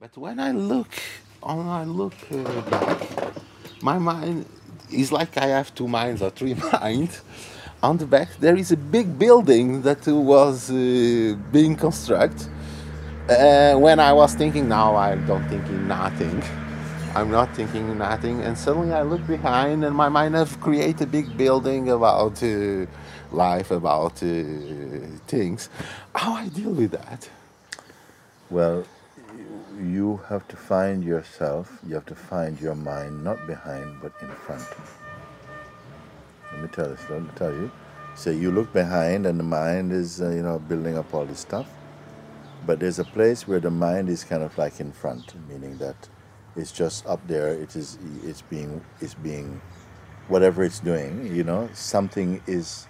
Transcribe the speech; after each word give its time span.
But 0.00 0.16
when 0.16 0.38
I 0.38 0.52
look, 0.52 0.86
when 1.42 1.66
I 1.66 1.82
look 1.82 2.14
uh, 2.30 2.60
back, 2.70 3.00
my 3.82 3.98
mind 3.98 4.46
is 4.92 5.10
like 5.10 5.36
I 5.36 5.46
have 5.46 5.74
two 5.74 5.88
minds 5.88 6.22
or 6.22 6.30
three 6.30 6.54
minds. 6.72 7.20
On 7.82 7.96
the 7.96 8.06
back, 8.06 8.28
there 8.38 8.54
is 8.54 8.70
a 8.70 8.76
big 8.76 9.18
building 9.18 9.82
that 9.82 10.06
was 10.06 10.70
uh, 10.70 11.34
being 11.50 11.74
constructed. 11.74 12.46
Uh, 13.28 13.74
when 13.74 13.98
I 13.98 14.12
was 14.12 14.34
thinking, 14.36 14.68
now 14.68 14.94
I 14.94 15.16
don't 15.16 15.48
thinking 15.48 15.88
nothing. 15.88 16.44
I'm 17.16 17.32
not 17.32 17.56
thinking 17.56 17.98
nothing, 17.98 18.42
and 18.42 18.56
suddenly 18.56 18.92
I 18.92 19.02
look 19.02 19.26
behind, 19.26 19.84
and 19.84 19.96
my 19.96 20.08
mind 20.08 20.36
have 20.36 20.60
created 20.60 21.08
a 21.08 21.10
big 21.10 21.36
building 21.36 21.90
about 21.90 22.40
uh, 22.44 22.86
life, 23.32 23.72
about 23.72 24.22
uh, 24.22 24.32
things. 25.26 25.70
How 26.14 26.34
I 26.34 26.46
deal 26.50 26.70
with 26.70 26.92
that? 26.92 27.28
Well, 28.48 28.84
you 29.78 30.20
have 30.28 30.46
to 30.48 30.56
find 30.56 31.04
yourself, 31.04 31.78
you 31.86 31.94
have 31.94 32.06
to 32.06 32.14
find 32.14 32.60
your 32.60 32.74
mind 32.74 33.22
not 33.22 33.46
behind 33.46 34.00
but 34.02 34.12
in 34.20 34.28
front. 34.28 34.66
Let 36.52 36.62
me 36.62 36.68
tell 36.68 36.88
you, 36.88 36.96
let 37.10 37.22
me 37.22 37.30
tell 37.36 37.52
you. 37.52 37.70
So 38.14 38.30
you 38.30 38.50
look 38.50 38.72
behind 38.72 39.26
and 39.26 39.38
the 39.38 39.44
mind 39.44 39.92
is, 39.92 40.20
uh, 40.20 40.30
you 40.30 40.42
know, 40.42 40.58
building 40.58 40.98
up 40.98 41.14
all 41.14 41.24
this 41.24 41.40
stuff. 41.40 41.68
But 42.66 42.80
there's 42.80 42.98
a 42.98 43.04
place 43.04 43.46
where 43.46 43.60
the 43.60 43.70
mind 43.70 44.08
is 44.08 44.24
kind 44.24 44.42
of 44.42 44.58
like 44.58 44.80
in 44.80 44.92
front, 44.92 45.34
meaning 45.48 45.78
that 45.78 46.08
it's 46.56 46.72
just 46.72 47.06
up 47.06 47.20
there. 47.28 47.54
It 47.54 47.76
is, 47.76 47.98
it's 48.24 48.42
being, 48.42 48.84
it's 49.00 49.14
being, 49.14 49.60
whatever 50.26 50.64
it's 50.64 50.80
doing, 50.80 51.34
you 51.34 51.44
know, 51.44 51.68
something 51.72 52.42
is 52.46 52.88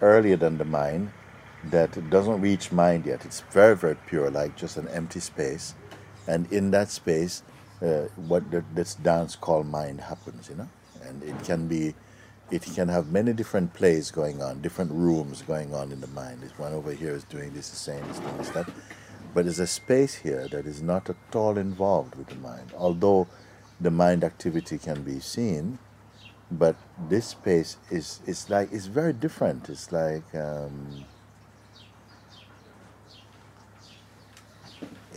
earlier 0.00 0.36
than 0.36 0.58
the 0.58 0.64
mind 0.64 1.10
that 1.64 2.08
doesn't 2.08 2.40
reach 2.40 2.72
mind 2.72 3.04
yet. 3.06 3.24
It's 3.24 3.40
very, 3.50 3.76
very 3.76 3.96
pure, 4.06 4.30
like 4.30 4.56
just 4.56 4.76
an 4.76 4.88
empty 4.88 5.20
space. 5.20 5.74
And 6.26 6.50
in 6.52 6.70
that 6.72 6.90
space, 6.90 7.42
uh, 7.82 8.02
what 8.16 8.50
the, 8.50 8.64
this 8.74 8.94
dance 8.94 9.36
called 9.36 9.66
mind 9.66 10.00
happens, 10.00 10.48
you 10.48 10.56
know. 10.56 10.68
And 11.02 11.22
it 11.22 11.42
can 11.44 11.66
be, 11.66 11.94
it 12.50 12.62
can 12.62 12.88
have 12.88 13.10
many 13.10 13.32
different 13.32 13.72
plays 13.74 14.10
going 14.10 14.42
on, 14.42 14.60
different 14.60 14.92
rooms 14.92 15.42
going 15.42 15.74
on 15.74 15.92
in 15.92 16.00
the 16.00 16.06
mind. 16.08 16.42
This 16.42 16.56
one 16.58 16.72
over 16.72 16.92
here 16.92 17.14
is 17.14 17.24
doing 17.24 17.52
this, 17.52 17.72
is 17.72 17.78
saying 17.78 18.06
this, 18.08 18.18
doing 18.18 18.36
this, 18.38 18.50
that. 18.50 18.68
But 19.34 19.44
there's 19.44 19.60
a 19.60 19.66
space 19.66 20.14
here 20.14 20.48
that 20.48 20.66
is 20.66 20.82
not 20.82 21.08
at 21.08 21.16
all 21.34 21.56
involved 21.56 22.16
with 22.16 22.28
the 22.28 22.36
mind. 22.36 22.72
Although 22.76 23.28
the 23.80 23.90
mind 23.90 24.24
activity 24.24 24.76
can 24.78 25.02
be 25.02 25.20
seen, 25.20 25.78
but 26.50 26.76
this 27.08 27.28
space 27.28 27.76
is, 27.90 28.20
is 28.26 28.50
like, 28.50 28.72
it's 28.72 28.86
very 28.86 29.12
different. 29.12 29.68
It's 29.68 29.92
like, 29.92 30.34
um, 30.34 31.04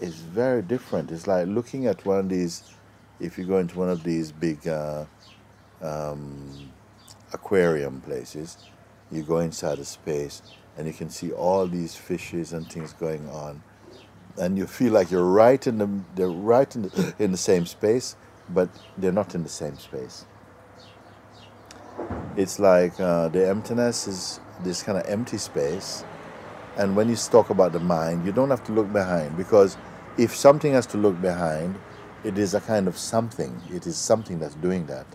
it's 0.01 0.15
very 0.15 0.61
different. 0.61 1.11
It's 1.11 1.27
like 1.27 1.47
looking 1.47 1.87
at 1.87 2.05
one 2.05 2.19
of 2.19 2.29
these, 2.29 2.63
if 3.19 3.37
you 3.37 3.45
go 3.45 3.57
into 3.57 3.77
one 3.77 3.89
of 3.89 4.03
these 4.03 4.31
big 4.31 4.67
uh, 4.67 5.05
um, 5.81 6.71
aquarium 7.33 8.01
places, 8.01 8.57
you 9.11 9.23
go 9.23 9.39
inside 9.39 9.79
a 9.79 9.85
space 9.85 10.41
and 10.77 10.87
you 10.87 10.93
can 10.93 11.09
see 11.09 11.31
all 11.31 11.67
these 11.67 11.95
fishes 11.95 12.53
and 12.53 12.71
things 12.71 12.93
going 12.93 13.29
on, 13.29 13.61
and 14.37 14.57
you 14.57 14.65
feel 14.65 14.91
like 14.91 15.11
you're 15.11 15.23
right 15.23 15.67
in 15.67 15.77
the 15.77 15.87
they're 16.15 16.29
right 16.29 16.75
in 16.75 16.83
the, 16.83 17.13
in 17.19 17.31
the 17.31 17.37
same 17.37 17.65
space, 17.65 18.15
but 18.49 18.69
they're 18.97 19.11
not 19.11 19.35
in 19.35 19.43
the 19.43 19.49
same 19.49 19.77
space. 19.77 20.25
It's 22.35 22.57
like 22.57 22.99
uh, 22.99 23.29
the 23.29 23.47
emptiness 23.47 24.07
is 24.07 24.39
this 24.63 24.81
kind 24.81 24.97
of 24.97 25.05
empty 25.05 25.37
space, 25.37 26.03
and 26.77 26.95
when 26.95 27.09
you 27.09 27.15
talk 27.15 27.49
about 27.49 27.71
the 27.71 27.79
mind, 27.79 28.25
you 28.25 28.31
don't 28.31 28.49
have 28.49 28.63
to 28.65 28.71
look 28.71 28.91
behind 28.91 29.37
because 29.37 29.77
if 30.17 30.35
something 30.35 30.73
has 30.73 30.85
to 30.87 30.97
look 30.97 31.21
behind, 31.21 31.75
it 32.23 32.37
is 32.37 32.53
a 32.53 32.61
kind 32.61 32.87
of 32.87 32.97
something. 32.97 33.61
It 33.71 33.85
is 33.85 33.97
something 33.97 34.39
that's 34.39 34.55
doing 34.55 34.87
that. 34.87 35.05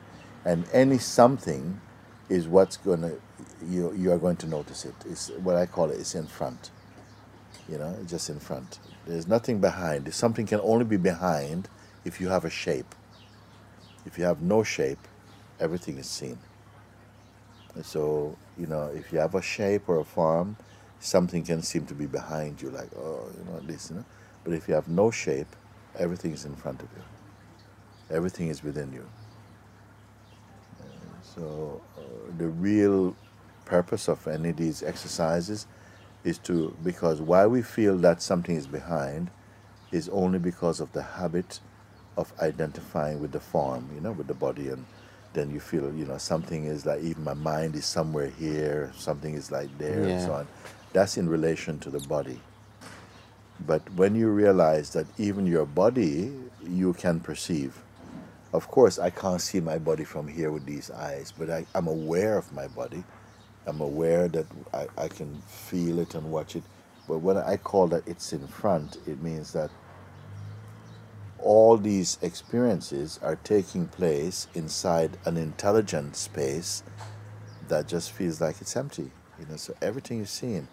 And 0.45 0.67
any 0.73 0.99
something 0.99 1.81
is 2.29 2.47
what's 2.47 2.77
going 2.77 3.01
to, 3.03 3.21
you, 3.67 3.93
you 3.95 4.13
are 4.13 4.19
going 4.19 4.37
to 4.37 4.47
notice 4.47 4.85
it. 4.85 4.95
It's 5.09 5.31
what 5.31 5.57
I 5.57 5.67
call 5.67 5.91
it, 5.91 5.99
it's 5.99 6.15
in 6.15 6.27
front. 6.27 6.71
You 7.69 7.79
know, 7.79 7.97
just 8.07 8.31
in 8.31 8.39
front. 8.39 8.79
There's 9.07 9.27
nothing 9.27 9.61
behind. 9.61 10.13
Something 10.15 10.47
can 10.47 10.61
only 10.63 10.85
be 10.85 10.97
behind 10.97 11.69
if 12.05 12.21
you 12.21 12.29
have 12.29 12.45
a 12.45 12.51
shape. 12.51 12.95
If 14.07 14.17
you 14.17 14.25
have 14.25 14.43
no 14.43 14.63
shape, 14.63 14.99
everything 15.61 15.99
is 15.99 16.07
seen. 16.07 16.39
So, 17.83 18.37
you 18.59 18.67
know, 18.67 18.91
if 18.95 19.13
you 19.13 19.19
have 19.19 19.35
a 19.35 19.43
shape 19.43 19.89
or 19.89 19.99
a 20.01 20.05
form, 20.05 20.57
something 21.01 21.45
can 21.45 21.63
seem 21.63 21.87
to 21.87 21.95
be 21.95 22.07
behind 22.07 22.61
you, 22.63 22.71
like, 22.71 22.91
oh, 22.97 23.29
you 23.37 23.45
know, 23.45 23.61
this, 23.61 23.91
you 23.91 23.97
know. 23.97 24.05
But 24.45 24.55
if 24.55 24.69
you 24.69 24.75
have 24.75 24.89
no 24.89 25.11
shape, 25.11 25.55
everything 25.99 26.33
is 26.33 26.45
in 26.45 26.57
front 26.57 26.83
of 26.83 26.89
you. 26.97 27.03
Everything 28.17 28.49
is 28.49 28.63
within 28.63 28.93
you. 28.93 29.07
Uh, 30.81 30.85
so 31.23 31.83
uh, 31.97 32.03
the 32.39 32.49
real 32.49 33.17
purpose 33.65 34.09
of 34.09 34.27
any 34.27 34.51
of 34.51 34.57
these 34.57 34.83
exercises 34.83 35.67
is 36.25 36.39
to, 36.39 36.77
because 36.85 37.21
why 37.21 37.47
we 37.47 37.63
feel 37.63 37.97
that 37.99 38.23
something 38.23 38.57
is 38.57 38.67
behind 38.67 39.31
is 39.93 40.09
only 40.11 40.39
because 40.39 40.81
of 40.81 40.93
the 40.93 41.03
habit 41.03 41.61
of 42.17 42.33
identifying 42.41 43.21
with 43.21 43.33
the 43.33 43.41
form, 43.41 43.89
you 43.95 44.01
know, 44.01 44.13
with 44.13 44.27
the 44.27 44.35
body 44.35 44.69
and 44.69 44.85
then 45.35 45.51
you 45.51 45.61
feel, 45.61 45.93
you 45.95 46.05
know, 46.07 46.19
something 46.19 46.65
is 46.65 46.87
like 46.87 47.01
even 47.03 47.23
my 47.25 47.35
mind 47.35 47.77
is 47.77 47.85
somewhere 47.85 48.29
here, 48.29 48.93
something 48.97 49.35
is 49.35 49.53
like 49.53 49.77
there 49.79 50.05
and 50.07 50.21
so 50.21 50.33
on. 50.33 50.49
That's 50.93 51.17
in 51.17 51.29
relation 51.29 51.79
to 51.81 51.91
the 51.91 52.01
body. 52.01 52.41
But 53.67 53.83
when 53.95 54.15
you 54.15 54.29
realize 54.29 54.91
that 54.91 55.07
even 55.19 55.47
your 55.47 55.67
body 55.67 56.33
you 56.63 56.93
can 56.95 57.21
perceive, 57.21 57.77
of 58.53 58.69
course, 58.69 58.99
I 58.99 59.11
can't 59.11 59.41
see 59.41 59.61
my 59.61 59.79
body 59.79 60.05
from 60.05 60.27
here 60.27 60.51
with 60.51 60.65
these 60.65 60.91
eyes, 60.91 61.33
but 61.37 61.51
I, 61.51 61.67
I'm 61.75 61.87
aware 61.87 62.39
of 62.39 62.53
my 62.53 62.67
body. 62.69 63.05
I'm 63.67 63.81
aware 63.83 64.29
that 64.29 64.47
I, 64.73 64.87
I 64.97 65.09
can 65.09 65.43
feel 65.47 65.99
it 65.99 66.15
and 66.15 66.31
watch 66.31 66.57
it. 66.57 66.63
But 67.07 67.19
when 67.19 67.37
I 67.37 67.57
call 67.57 67.89
that 67.89 68.09
it's 68.09 68.33
in 68.33 68.47
front, 68.47 68.97
it 69.07 69.23
means 69.23 69.53
that 69.53 69.71
all 71.39 71.77
these 71.77 72.19
experiences 72.23 73.21
are 73.23 73.37
taking 73.37 73.87
place 73.87 74.49
inside 74.55 75.19
an 75.27 75.37
intelligent 75.37 76.17
space 76.17 76.83
that 77.69 77.87
just 77.87 78.13
feels 78.13 78.41
like 78.41 78.61
it's 78.63 78.77
empty. 78.77 79.11
You 79.39 79.47
know, 79.51 79.57
so 79.57 79.75
everything 79.83 80.21
is 80.21 80.31
seen 80.31 80.69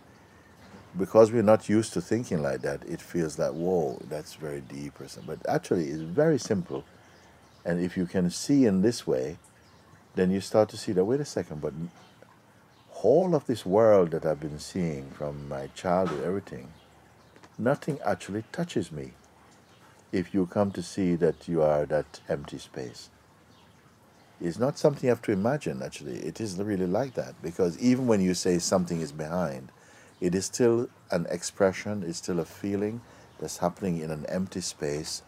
because 0.97 1.31
we're 1.31 1.44
not 1.44 1.67
used 1.67 1.94
to 1.94 2.01
thinking 2.01 2.41
like 2.41 2.61
that, 2.61 2.83
it 2.88 3.01
feels 3.01 3.38
like, 3.38 3.51
whoa, 3.51 4.00
that's 4.09 4.35
very 4.35 4.61
deep 4.61 5.00
or 5.00 5.07
something. 5.07 5.35
But 5.35 5.50
actually, 5.50 5.88
it's 5.88 6.01
very 6.01 6.38
simple. 6.38 6.83
And 7.66 7.81
if 7.81 7.97
you 7.97 8.06
can 8.06 8.29
see 8.29 8.66
in 8.66 8.81
this 8.81 9.05
way, 9.05 9.38
then 10.16 10.31
you 10.31 10.39
start 10.39 10.69
to 10.69 10.78
see 10.78 10.94
that, 10.94 11.03
wait 11.03 11.19
a 11.19 11.25
second, 11.25 11.61
but 11.61 11.73
whole 12.90 13.35
of 13.35 13.46
this 13.46 13.66
world 13.66 14.11
that 14.11 14.25
I've 14.25 14.40
been 14.40 14.59
seeing 14.59 15.09
from 15.11 15.49
my 15.49 15.67
childhood, 15.75 16.23
everything, 16.23 16.72
nothing 17.58 17.99
actually 18.05 18.43
touches 18.52 18.91
me 18.91 19.11
if 20.11 20.34
you 20.34 20.46
come 20.46 20.72
to 20.72 20.81
see 20.81 21.16
that 21.16 21.47
you 21.47 21.61
are 21.61 21.85
that 21.87 22.22
empty 22.29 22.58
space. 22.58 23.09
It's 24.40 24.59
not 24.59 24.78
something 24.78 25.03
you 25.03 25.09
have 25.09 25.22
to 25.23 25.31
imagine, 25.31 25.81
actually. 25.81 26.17
It 26.20 26.40
is 26.41 26.58
really 26.58 26.87
like 26.87 27.14
that. 27.16 27.41
Because 27.41 27.78
even 27.79 28.08
when 28.08 28.22
you 28.22 28.34
say 28.34 28.59
something 28.59 29.02
is 29.02 29.11
behind, 29.11 29.72
it 30.22 30.34
is 30.34 30.46
still 30.46 30.90
an 31.12 31.26
expression, 31.29 32.03
it's 32.08 32.17
still 32.17 32.40
a 32.40 32.46
feeling 32.46 33.02
that's 33.40 33.58
happening 33.58 34.00
in 34.00 34.12
an 34.12 34.26
empty 34.28 34.62
space, 34.62 35.22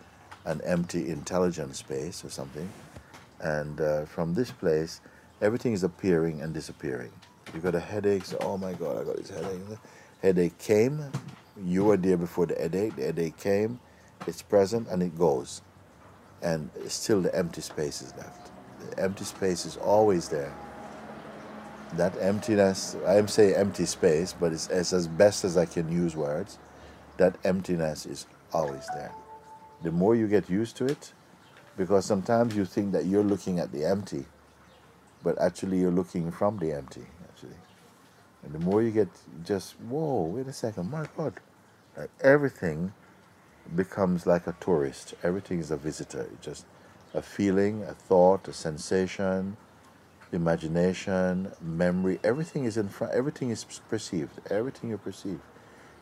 an 0.45 0.61
empty 0.63 1.09
intelligent 1.09 1.75
space 1.75 2.23
or 2.23 2.29
something. 2.29 2.71
And 3.39 3.79
uh, 3.81 4.05
from 4.05 4.33
this 4.33 4.51
place, 4.51 5.01
everything 5.41 5.73
is 5.73 5.83
appearing 5.83 6.41
and 6.41 6.53
disappearing. 6.53 7.11
You 7.53 7.59
got 7.59 7.75
a 7.75 7.79
headache, 7.79 8.25
so, 8.25 8.37
oh 8.41 8.57
my 8.57 8.73
God, 8.73 9.01
I 9.01 9.03
got 9.03 9.17
this 9.17 9.29
headache. 9.29 9.61
Headache 10.21 10.57
came, 10.57 11.03
you 11.63 11.85
were 11.85 11.97
there 11.97 12.17
before 12.17 12.45
the 12.45 12.55
headache, 12.55 12.95
the 12.95 13.03
headache 13.03 13.37
came, 13.37 13.79
it's 14.25 14.41
present 14.41 14.87
and 14.87 15.03
it 15.03 15.17
goes. 15.17 15.61
And 16.41 16.69
still 16.87 17.21
the 17.21 17.33
empty 17.35 17.61
space 17.61 18.01
is 18.01 18.15
left. 18.15 18.51
The 18.89 19.03
empty 19.03 19.25
space 19.25 19.65
is 19.65 19.77
always 19.77 20.29
there 20.29 20.53
that 21.93 22.15
emptiness 22.19 22.95
i'm 23.07 23.27
saying 23.27 23.55
empty 23.55 23.85
space 23.85 24.33
but 24.39 24.51
it's, 24.51 24.67
it's 24.69 24.93
as 24.93 25.07
best 25.07 25.45
as 25.45 25.57
i 25.57 25.65
can 25.65 25.91
use 25.91 26.15
words 26.15 26.57
that 27.17 27.35
emptiness 27.43 28.05
is 28.05 28.25
always 28.53 28.87
there. 28.93 29.11
The 29.83 29.91
more 29.91 30.15
you 30.15 30.27
get 30.27 30.49
used 30.49 30.77
to 30.77 30.85
it 30.85 31.13
because 31.77 32.05
sometimes 32.05 32.55
you 32.55 32.65
think 32.65 32.91
that 32.93 33.05
you're 33.05 33.23
looking 33.23 33.59
at 33.59 33.71
the 33.71 33.85
empty 33.85 34.25
but 35.23 35.39
actually 35.39 35.79
you're 35.79 35.91
looking 35.91 36.31
from 36.31 36.57
the 36.57 36.71
empty 36.71 37.05
actually. 37.23 37.57
And 38.43 38.53
the 38.53 38.59
more 38.59 38.81
you 38.81 38.91
get 38.91 39.09
just 39.43 39.73
whoa 39.81 40.23
wait 40.23 40.47
a 40.47 40.53
second 40.53 40.89
my 40.89 41.07
god. 41.17 41.33
Like 41.97 42.09
everything 42.21 42.93
becomes 43.75 44.25
like 44.25 44.47
a 44.47 44.55
tourist. 44.59 45.13
Everything 45.23 45.59
is 45.59 45.71
a 45.71 45.77
visitor. 45.77 46.29
Just 46.41 46.65
a 47.13 47.21
feeling 47.21 47.83
a 47.83 47.93
thought 47.93 48.47
a 48.47 48.53
sensation 48.53 49.57
imagination, 50.31 51.51
memory, 51.61 52.19
everything 52.23 52.65
is 52.65 52.77
in 52.77 52.89
front, 52.89 53.13
everything 53.13 53.49
is 53.49 53.63
perceived, 53.89 54.31
everything 54.49 54.89
you 54.89 54.97
perceive. 54.97 55.39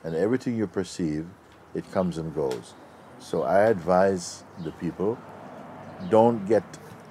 And 0.03 0.15
everything 0.15 0.55
you 0.55 0.67
perceive, 0.67 1.27
it 1.73 1.91
comes 1.91 2.17
and 2.17 2.33
goes. 2.33 2.73
So 3.19 3.43
I 3.43 3.61
advise 3.61 4.43
the 4.63 4.71
people 4.71 5.17
don't 6.09 6.45
get 6.47 6.63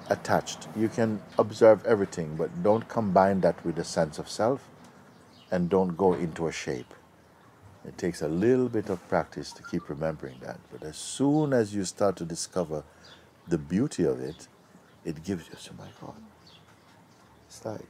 attached. 0.09 0.67
You 0.75 0.87
can 0.87 1.21
observe 1.37 1.85
everything, 1.85 2.35
but 2.35 2.63
don't 2.63 2.87
combine 2.87 3.41
that 3.41 3.63
with 3.65 3.79
a 3.79 3.83
sense 3.83 4.19
of 4.19 4.29
self 4.29 4.69
and 5.51 5.69
don't 5.69 5.97
go 5.97 6.13
into 6.13 6.47
a 6.47 6.51
shape. 6.51 6.93
It 7.85 7.97
takes 7.97 8.21
a 8.21 8.27
little 8.27 8.69
bit 8.69 8.89
of 8.89 9.07
practice 9.07 9.51
to 9.53 9.63
keep 9.63 9.89
remembering 9.89 10.37
that. 10.41 10.59
But 10.71 10.83
as 10.83 10.97
soon 10.97 11.53
as 11.53 11.75
you 11.75 11.85
start 11.85 12.15
to 12.17 12.25
discover 12.25 12.83
the 13.47 13.57
beauty 13.57 14.05
of 14.05 14.19
it, 14.19 14.47
it 15.03 15.23
gives 15.23 15.47
you, 15.47 15.53
oh 15.55 15.75
my 15.77 15.89
God, 16.01 16.15
it's 17.55 17.65
like 17.65 17.87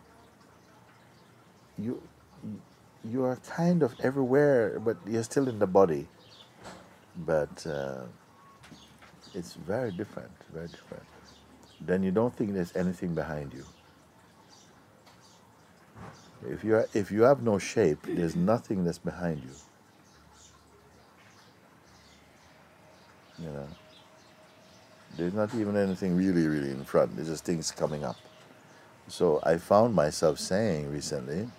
you, 1.78 2.02
you 3.04 3.24
are 3.24 3.38
kind 3.48 3.82
of 3.84 3.94
everywhere, 4.00 4.80
but 4.80 4.98
you're 5.08 5.24
still 5.24 5.48
in 5.48 5.60
the 5.60 5.68
body. 5.68 6.08
But 7.26 7.66
uh, 7.66 8.04
it's 9.34 9.54
very 9.56 9.92
different, 9.92 10.32
very 10.54 10.68
different. 10.68 11.04
Then 11.82 12.04
you 12.04 12.12
don't 12.12 12.36
think 12.36 12.54
there's 12.54 12.76
anything 12.76 13.16
behind 13.16 13.54
you. 13.54 13.66
If 16.48 16.64
you 16.64 16.76
are, 16.76 16.88
if 16.94 17.12
you 17.12 17.24
have 17.24 17.42
no 17.42 17.58
shape, 17.58 18.00
there's 18.04 18.36
nothing 18.36 18.84
that's 18.84 19.00
behind 19.00 19.42
you. 19.42 19.56
You 23.46 23.52
know, 23.52 23.68
there's 25.18 25.34
not 25.34 25.54
even 25.56 25.76
anything 25.76 26.16
really, 26.16 26.48
really 26.48 26.70
in 26.70 26.84
front. 26.86 27.16
There's 27.16 27.30
just 27.30 27.46
things 27.46 27.72
coming 27.72 28.04
up. 28.04 28.18
So 29.08 29.40
I 29.44 29.58
found 29.58 29.94
myself 29.94 30.40
saying 30.40 30.92
recently 30.92 31.50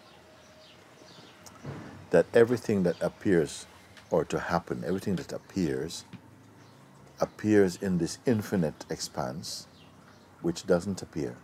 that 2.11 2.27
everything 2.35 2.83
that 2.83 3.01
appears 3.01 3.67
or 4.11 4.25
to 4.25 4.39
happen, 4.39 4.83
everything 4.87 5.17
that 5.17 5.33
appears, 5.33 6.05
appears 7.21 7.77
in 7.77 7.99
this 7.99 8.19
infinite 8.27 8.85
expanse 8.91 9.67
which 10.43 10.67
doesn't 10.67 11.03
appear. 11.03 11.37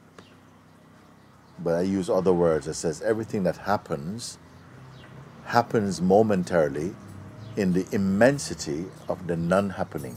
But 1.58 1.75
I 1.75 1.82
use 1.82 2.10
other 2.10 2.32
words 2.32 2.66
that 2.66 2.75
says 2.75 3.00
everything 3.02 3.44
that 3.44 3.56
happens 3.56 4.38
happens 5.44 6.00
momentarily 6.00 6.94
in 7.56 7.72
the 7.72 7.87
immensity 7.93 8.87
of 9.08 9.26
the 9.26 9.37
non-happening. 9.37 10.16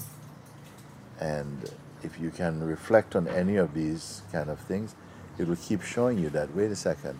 And 1.19 1.71
if 2.03 2.19
you 2.19 2.29
can 2.31 2.63
reflect 2.63 3.15
on 3.15 3.27
any 3.27 3.55
of 3.57 3.73
these 3.73 4.21
kind 4.31 4.49
of 4.49 4.59
things, 4.59 4.95
it 5.37 5.47
will 5.47 5.57
keep 5.57 5.81
showing 5.81 6.17
you 6.17 6.29
that, 6.29 6.55
wait 6.55 6.71
a 6.71 6.75
second, 6.75 7.19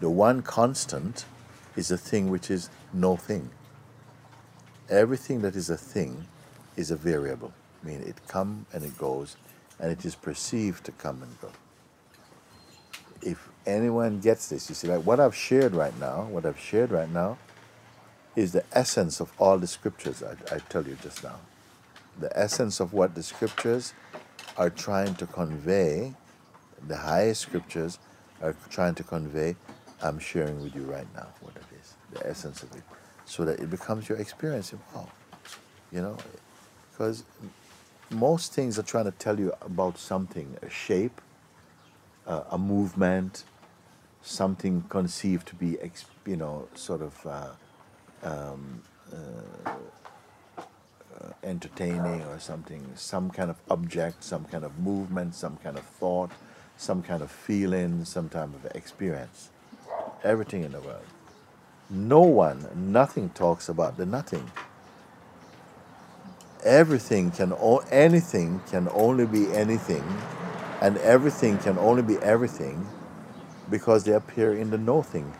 the 0.00 0.10
one 0.10 0.42
constant 0.42 1.24
is 1.76 1.90
a 1.90 1.98
thing 1.98 2.30
which 2.30 2.50
is 2.50 2.70
no 2.92 3.16
thing. 3.16 3.50
Everything 4.88 5.42
that 5.42 5.56
is 5.56 5.68
a 5.70 5.76
thing 5.76 6.26
is 6.76 6.90
a 6.90 6.96
variable. 6.96 7.52
I 7.82 7.86
mean, 7.86 8.02
it 8.02 8.26
comes 8.28 8.66
and 8.72 8.84
it 8.84 8.96
goes, 8.98 9.36
and 9.80 9.90
it 9.90 10.04
is 10.04 10.14
perceived 10.14 10.84
to 10.84 10.92
come 10.92 11.22
and 11.22 11.40
go. 11.40 11.50
If 13.22 13.48
anyone 13.66 14.20
gets 14.20 14.48
this, 14.48 14.68
you 14.68 14.74
see, 14.74 14.88
like 14.88 15.04
what 15.04 15.18
I've 15.18 15.34
shared 15.34 15.74
right 15.74 15.98
now, 15.98 16.24
what 16.24 16.46
I've 16.46 16.60
shared 16.60 16.90
right 16.90 17.10
now 17.10 17.38
is 18.36 18.52
the 18.52 18.64
essence 18.72 19.20
of 19.20 19.32
all 19.38 19.58
the 19.58 19.66
scriptures 19.66 20.22
I, 20.22 20.54
I 20.54 20.58
tell 20.58 20.86
you 20.86 20.96
just 21.02 21.24
now. 21.24 21.38
The 22.20 22.36
essence 22.38 22.80
of 22.80 22.92
what 22.92 23.14
the 23.14 23.22
scriptures 23.22 23.94
are 24.56 24.70
trying 24.70 25.14
to 25.16 25.26
convey, 25.26 26.14
the 26.86 26.96
highest 26.96 27.42
scriptures 27.42 27.98
are 28.42 28.54
trying 28.70 28.94
to 28.96 29.02
convey, 29.02 29.56
I'm 30.02 30.18
sharing 30.18 30.62
with 30.62 30.74
you 30.74 30.82
right 30.82 31.06
now 31.14 31.28
what 31.40 31.54
it 31.56 31.64
is, 31.80 31.94
the 32.12 32.26
essence 32.26 32.62
of 32.62 32.74
it, 32.76 32.82
so 33.24 33.44
that 33.44 33.60
it 33.60 33.70
becomes 33.70 34.08
your 34.08 34.18
experience. 34.18 34.72
Wow, 34.94 35.08
you 35.90 36.02
know, 36.02 36.16
because 36.90 37.24
most 38.10 38.52
things 38.52 38.78
are 38.78 38.82
trying 38.82 39.06
to 39.06 39.10
tell 39.10 39.38
you 39.38 39.52
about 39.62 39.98
something, 39.98 40.56
a 40.62 40.70
shape, 40.70 41.20
uh, 42.26 42.44
a 42.50 42.58
movement, 42.58 43.44
something 44.22 44.82
conceived 44.88 45.46
to 45.48 45.54
be, 45.54 45.78
you 46.26 46.36
know, 46.36 46.68
sort 46.74 47.00
of 47.02 47.26
uh, 47.26 47.50
um, 48.22 48.82
uh, 49.12 49.70
uh, 51.20 51.32
entertaining 51.42 52.22
or 52.22 52.38
something, 52.38 52.84
some 52.94 53.30
kind 53.30 53.50
of 53.50 53.56
object, 53.70 54.22
some 54.24 54.44
kind 54.44 54.64
of 54.64 54.78
movement, 54.78 55.34
some 55.34 55.56
kind 55.58 55.78
of 55.78 55.84
thought, 55.84 56.30
some 56.78 57.02
kind 57.02 57.22
of 57.22 57.30
feeling, 57.30 58.04
some 58.04 58.28
type 58.28 58.50
of 58.54 58.66
experience. 58.76 59.50
Everything 60.24 60.64
in 60.64 60.72
the 60.72 60.80
world. 60.80 61.04
No 61.90 62.20
one, 62.22 62.66
nothing 62.74 63.30
talks 63.30 63.68
about 63.68 63.96
the 63.98 64.06
nothing 64.06 64.50
everything 66.64 67.30
can 67.32 67.52
o- 67.54 67.84
anything 67.90 68.60
can 68.70 68.88
only 68.92 69.26
be 69.26 69.52
anything 69.54 70.04
and 70.82 70.98
everything 70.98 71.58
can 71.58 71.78
only 71.78 72.02
be 72.02 72.16
everything 72.18 72.86
because 73.70 74.04
they 74.04 74.12
appear 74.12 74.54
in 74.54 74.70
the 74.70 74.78
nothing. 74.78 75.32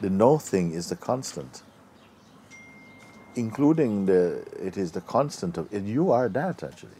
the 0.00 0.10
nothing 0.10 0.72
is 0.72 0.90
the 0.90 0.96
constant 0.96 1.62
including 3.36 4.06
the 4.06 4.44
it 4.68 4.76
is 4.78 4.92
the 4.92 5.02
constant 5.02 5.58
of 5.58 5.72
you 5.88 6.10
are 6.12 6.28
that 6.28 6.62
actually 6.64 6.99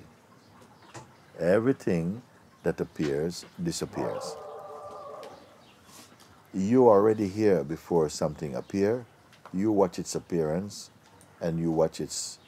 everything 1.40 2.22
that 2.62 2.81
appears 2.81 3.44
disappears 3.62 4.37
you 6.52 6.87
are 6.88 6.99
already 6.99 7.28
here 7.28 7.64
before 7.64 8.09
something 8.09 8.54
appear 8.54 9.04
you 9.52 9.73
watch 9.73 9.99
its 9.99 10.14
appearance 10.14 10.90
and 11.40 11.59
you 11.59 11.70
watch 11.70 12.00
its 12.00 12.38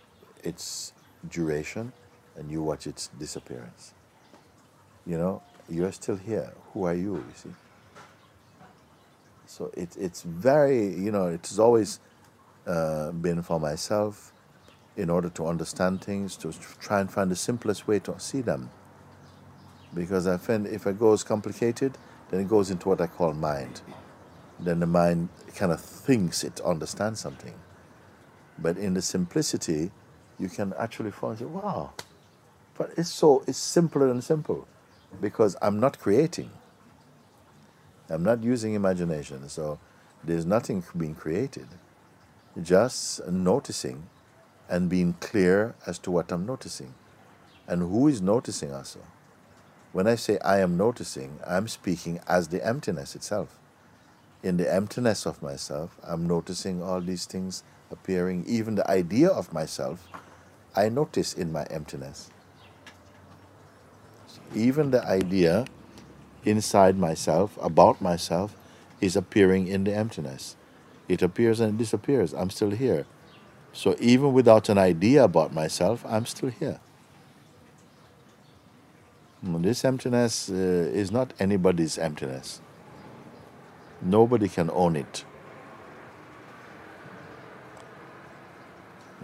its 0.44 0.92
duration 1.28 1.92
and 2.36 2.50
you 2.50 2.62
watch 2.62 2.86
its 2.86 3.08
disappearance. 3.18 3.92
You 5.06 5.18
know, 5.18 5.42
you're 5.68 5.92
still 5.92 6.16
here. 6.16 6.52
Who 6.72 6.84
are 6.84 6.94
you, 6.94 7.16
you 7.16 7.24
see? 7.34 7.50
So 9.46 9.70
it, 9.76 9.96
it's 9.98 10.22
very, 10.22 10.94
you 10.94 11.10
know, 11.10 11.26
it's 11.26 11.58
always 11.58 12.00
uh, 12.66 13.10
been 13.12 13.42
for 13.42 13.60
myself 13.60 14.32
in 14.96 15.10
order 15.10 15.28
to 15.30 15.46
understand 15.46 16.02
things, 16.02 16.36
to 16.36 16.52
try 16.80 17.00
and 17.00 17.10
find 17.10 17.30
the 17.30 17.36
simplest 17.36 17.86
way 17.86 17.98
to 18.00 18.18
see 18.18 18.40
them. 18.40 18.70
Because 19.94 20.26
I 20.26 20.36
find 20.38 20.66
if 20.66 20.86
it 20.86 20.98
goes 20.98 21.22
complicated, 21.22 21.98
then 22.30 22.40
it 22.40 22.48
goes 22.48 22.70
into 22.70 22.88
what 22.88 23.00
I 23.00 23.06
call 23.06 23.34
mind. 23.34 23.82
Then 24.58 24.80
the 24.80 24.86
mind 24.86 25.28
kind 25.54 25.72
of 25.72 25.80
thinks 25.80 26.44
it 26.44 26.60
understands 26.60 27.20
something. 27.20 27.54
But 28.58 28.78
in 28.78 28.94
the 28.94 29.02
simplicity, 29.02 29.90
you 30.38 30.48
can 30.48 30.72
actually 30.78 31.10
find, 31.10 31.38
say, 31.38 31.44
wow, 31.44 31.92
but 32.76 32.92
it's 32.96 33.10
so, 33.10 33.44
it's 33.46 33.58
simpler 33.58 34.08
than 34.08 34.22
simple 34.22 34.66
because 35.20 35.56
I'm 35.62 35.80
not 35.80 35.98
creating. 35.98 36.50
I'm 38.08 38.22
not 38.22 38.42
using 38.42 38.74
imagination, 38.74 39.48
so 39.48 39.78
there's 40.24 40.46
nothing 40.46 40.84
being 40.96 41.14
created. 41.14 41.68
Just 42.62 43.26
noticing 43.28 44.08
and 44.68 44.88
being 44.88 45.14
clear 45.20 45.74
as 45.86 45.98
to 46.00 46.10
what 46.10 46.32
I'm 46.32 46.46
noticing 46.46 46.94
and 47.66 47.82
who 47.82 48.08
is 48.08 48.20
noticing 48.20 48.72
also. 48.74 49.00
When 49.92 50.06
I 50.06 50.14
say 50.14 50.38
I 50.38 50.60
am 50.60 50.76
noticing, 50.76 51.38
I'm 51.46 51.68
speaking 51.68 52.20
as 52.26 52.48
the 52.48 52.64
emptiness 52.66 53.14
itself. 53.14 53.58
In 54.42 54.56
the 54.56 54.72
emptiness 54.72 55.26
of 55.26 55.42
myself, 55.42 55.96
I'm 56.02 56.26
noticing 56.26 56.82
all 56.82 57.00
these 57.00 57.26
things 57.26 57.62
appearing, 57.90 58.44
even 58.46 58.74
the 58.74 58.90
idea 58.90 59.28
of 59.28 59.52
myself, 59.52 60.08
I 60.74 60.88
notice 60.88 61.34
in 61.34 61.52
my 61.52 61.64
emptiness. 61.64 62.30
Even 64.54 64.90
the 64.90 65.04
idea 65.06 65.66
inside 66.44 66.96
myself, 66.98 67.58
about 67.60 68.00
myself, 68.00 68.56
is 69.00 69.14
appearing 69.14 69.68
in 69.68 69.84
the 69.84 69.94
emptiness. 69.94 70.56
It 71.08 71.20
appears 71.20 71.60
and 71.60 71.74
it 71.74 71.78
disappears. 71.78 72.32
I'm 72.32 72.50
still 72.50 72.70
here. 72.70 73.04
So 73.72 73.96
even 74.00 74.32
without 74.32 74.68
an 74.68 74.78
idea 74.78 75.24
about 75.24 75.52
myself, 75.52 76.04
I'm 76.06 76.26
still 76.26 76.48
here. 76.50 76.80
This 79.42 79.84
emptiness 79.84 80.48
uh, 80.48 80.54
is 80.54 81.10
not 81.10 81.34
anybody's 81.40 81.98
emptiness. 81.98 82.60
Nobody 84.00 84.48
can 84.48 84.70
own 84.70 84.94
it. 84.94 85.24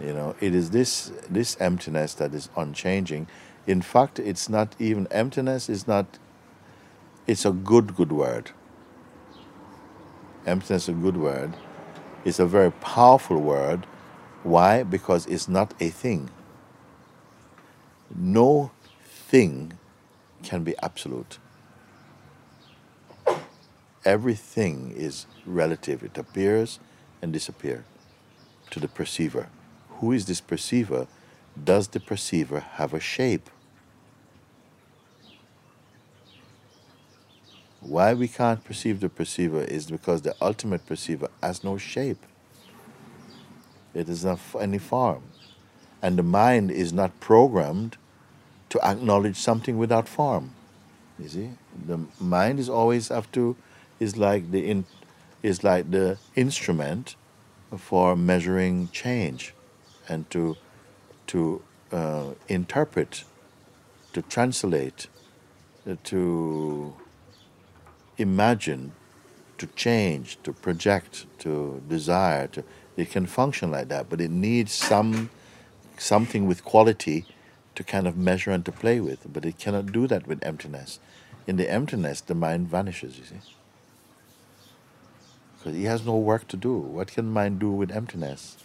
You 0.01 0.13
know, 0.13 0.35
it 0.41 0.53
is 0.53 0.71
this 0.71 1.11
this 1.29 1.55
emptiness 1.61 2.13
that 2.15 2.33
is 2.33 2.49
unchanging. 2.57 3.27
In 3.65 3.81
fact, 3.81 4.19
it's 4.19 4.49
not 4.49 4.75
even 4.79 5.07
emptiness 5.11 5.69
is 5.69 5.87
not 5.87 6.19
it's 7.25 7.45
a 7.45 7.51
good 7.51 7.95
good 7.95 8.11
word. 8.11 8.51
Emptiness 10.45 10.83
is 10.83 10.89
a 10.89 10.93
good 10.93 11.17
word. 11.17 11.53
It's 12.25 12.39
a 12.39 12.45
very 12.45 12.71
powerful 12.71 13.37
word. 13.39 13.85
Why? 14.43 14.83
Because 14.83 15.25
it's 15.27 15.47
not 15.47 15.73
a 15.79 15.89
thing. 15.89 16.29
No 18.13 18.71
thing 19.03 19.78
can 20.43 20.63
be 20.63 20.75
absolute. 20.81 21.37
Everything 24.05 24.93
is 24.95 25.25
relative. 25.45 26.03
It 26.03 26.17
appears 26.17 26.79
and 27.21 27.33
disappears 27.33 27.83
to 28.71 28.79
the 28.79 28.87
perceiver 28.87 29.49
who 29.99 30.13
is 30.13 30.25
this 30.25 30.39
perceiver? 30.41 31.07
Does 31.61 31.89
the 31.89 31.99
perceiver 31.99 32.61
have 32.61 32.93
a 32.93 32.99
shape? 33.01 33.49
Why 37.81 38.13
we 38.13 38.27
can't 38.27 38.63
perceive 38.63 39.01
the 39.01 39.09
perceiver 39.09 39.63
is 39.63 39.91
because 39.91 40.21
the 40.21 40.35
ultimate 40.41 40.85
perceiver 40.85 41.29
has 41.43 41.63
no 41.63 41.77
shape. 41.77 42.21
It 43.93 44.07
is 44.07 44.23
not 44.23 44.39
any 44.59 44.77
form. 44.77 45.23
And 46.01 46.17
the 46.17 46.23
mind 46.23 46.71
is 46.71 46.93
not 46.93 47.19
programmed 47.19 47.97
to 48.69 48.79
acknowledge 48.81 49.35
something 49.35 49.77
without 49.77 50.07
form. 50.07 50.51
You 51.17 51.27
see? 51.27 51.49
The 51.87 51.99
mind 52.19 52.59
is 52.59 52.69
always 52.69 53.09
have 53.09 53.31
to 53.33 53.55
is 53.99 54.15
like 54.15 54.51
the 54.51 54.69
in, 54.69 54.85
is 55.43 55.63
like 55.63 55.91
the 55.91 56.17
instrument 56.35 57.15
for 57.77 58.15
measuring 58.15 58.89
change 58.89 59.53
and 60.07 60.29
to 60.29 60.55
to 61.27 61.61
uh, 61.91 62.31
interpret, 62.47 63.23
to 64.13 64.21
translate, 64.21 65.07
uh, 65.87 65.95
to 66.03 66.93
imagine, 68.17 68.93
to 69.57 69.67
change, 69.67 70.37
to 70.43 70.53
project, 70.53 71.25
to 71.39 71.81
desire. 71.87 72.47
To, 72.47 72.63
it 72.97 73.11
can 73.11 73.25
function 73.27 73.71
like 73.71 73.89
that, 73.89 74.09
but 74.09 74.19
it 74.21 74.31
needs 74.31 74.71
some 74.71 75.29
something 75.97 76.47
with 76.47 76.63
quality 76.63 77.25
to 77.79 77.83
kind 77.85 78.07
of 78.07 78.17
measure 78.17 78.51
and 78.51 78.65
to 78.65 78.73
play 78.73 78.99
with. 78.99 79.31
But 79.31 79.45
it 79.45 79.57
cannot 79.57 79.93
do 79.93 80.05
that 80.07 80.27
with 80.27 80.43
emptiness. 80.43 80.99
In 81.47 81.55
the 81.55 81.71
emptiness, 81.71 82.19
the 82.19 82.35
mind 82.35 82.67
vanishes. 82.67 83.17
You 83.17 83.23
see, 83.23 83.39
because 85.57 85.75
he 85.75 85.85
has 85.85 86.05
no 86.05 86.17
work 86.17 86.45
to 86.49 86.57
do. 86.57 86.73
What 86.77 87.07
can 87.13 87.31
mind 87.31 87.59
do 87.59 87.71
with 87.71 87.89
emptiness? 87.89 88.57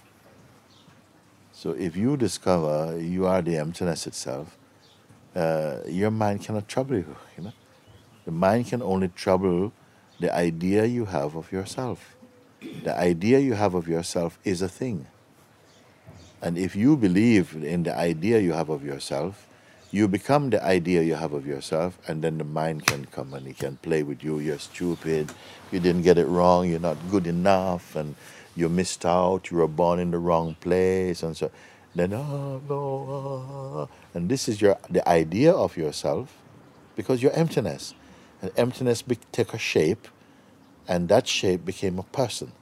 So 1.53 1.71
if 1.71 1.97
you 1.97 2.17
discover 2.17 2.99
you 2.99 3.25
are 3.27 3.41
the 3.41 3.57
emptiness 3.57 4.09
itself, 4.09 4.59
uh, 5.37 5.77
your 5.87 6.11
mind 6.11 6.43
cannot 6.43 6.67
trouble 6.67 6.97
you. 6.97 7.17
You 7.39 7.45
know, 7.45 7.53
the 8.25 8.33
mind 8.33 8.67
can 8.67 8.83
only 8.83 9.09
trouble 9.09 9.73
the 10.19 10.35
idea 10.35 10.87
you 10.87 11.05
have 11.05 11.37
of 11.37 11.53
yourself. 11.53 12.17
The 12.83 12.99
idea 12.99 13.39
you 13.39 13.55
have 13.55 13.75
of 13.75 13.87
yourself 13.87 14.41
is 14.43 14.61
a 14.61 14.69
thing. 14.69 15.07
And 16.45 16.59
if 16.59 16.77
you 16.77 16.99
believe 16.99 17.57
in 17.57 17.85
the 17.85 17.97
idea 17.97 18.39
you 18.39 18.53
have 18.53 18.69
of 18.69 18.85
yourself, 18.85 19.49
you 19.91 20.07
become 20.07 20.51
the 20.51 20.63
idea 20.63 21.01
you 21.01 21.15
have 21.15 21.33
of 21.33 21.47
yourself, 21.47 21.99
and 22.07 22.23
then 22.23 22.37
the 22.37 22.45
mind 22.45 22.85
can 22.85 23.07
come 23.07 23.33
and 23.33 23.47
it 23.47 23.57
can 23.57 23.79
play 23.79 24.03
with 24.03 24.23
you. 24.23 24.41
You're 24.41 24.59
stupid, 24.59 25.33
you 25.73 25.81
didn't 25.81 26.03
get 26.03 26.19
it 26.19 26.27
wrong, 26.27 26.69
you're 26.69 26.81
not 26.81 26.99
good 27.11 27.27
enough, 27.27 27.97
and 27.97 28.15
you 28.55 28.69
missed 28.69 29.07
out, 29.07 29.51
you 29.51 29.57
were 29.57 29.67
born 29.67 29.99
in 29.99 30.11
the 30.11 30.19
wrong 30.19 30.55
place, 30.61 31.23
and 31.23 31.35
so 31.35 31.51
then 31.95 32.13
oh 32.13 32.61
no, 32.69 33.89
ah. 33.89 33.95
and 34.13 34.29
this 34.29 34.47
is 34.47 34.61
your 34.61 34.77
the 34.91 35.09
idea 35.09 35.51
of 35.53 35.79
yourself, 35.79 36.37
because 36.95 37.23
you're 37.23 37.33
emptiness, 37.33 37.95
and 38.43 38.51
emptiness 38.55 39.01
be, 39.01 39.17
take 39.33 39.55
a 39.55 39.59
shape, 39.59 40.09
and 40.87 41.09
that 41.09 41.27
shape 41.27 41.65
became 41.65 41.99
a 41.99 42.05
person, 42.05 42.53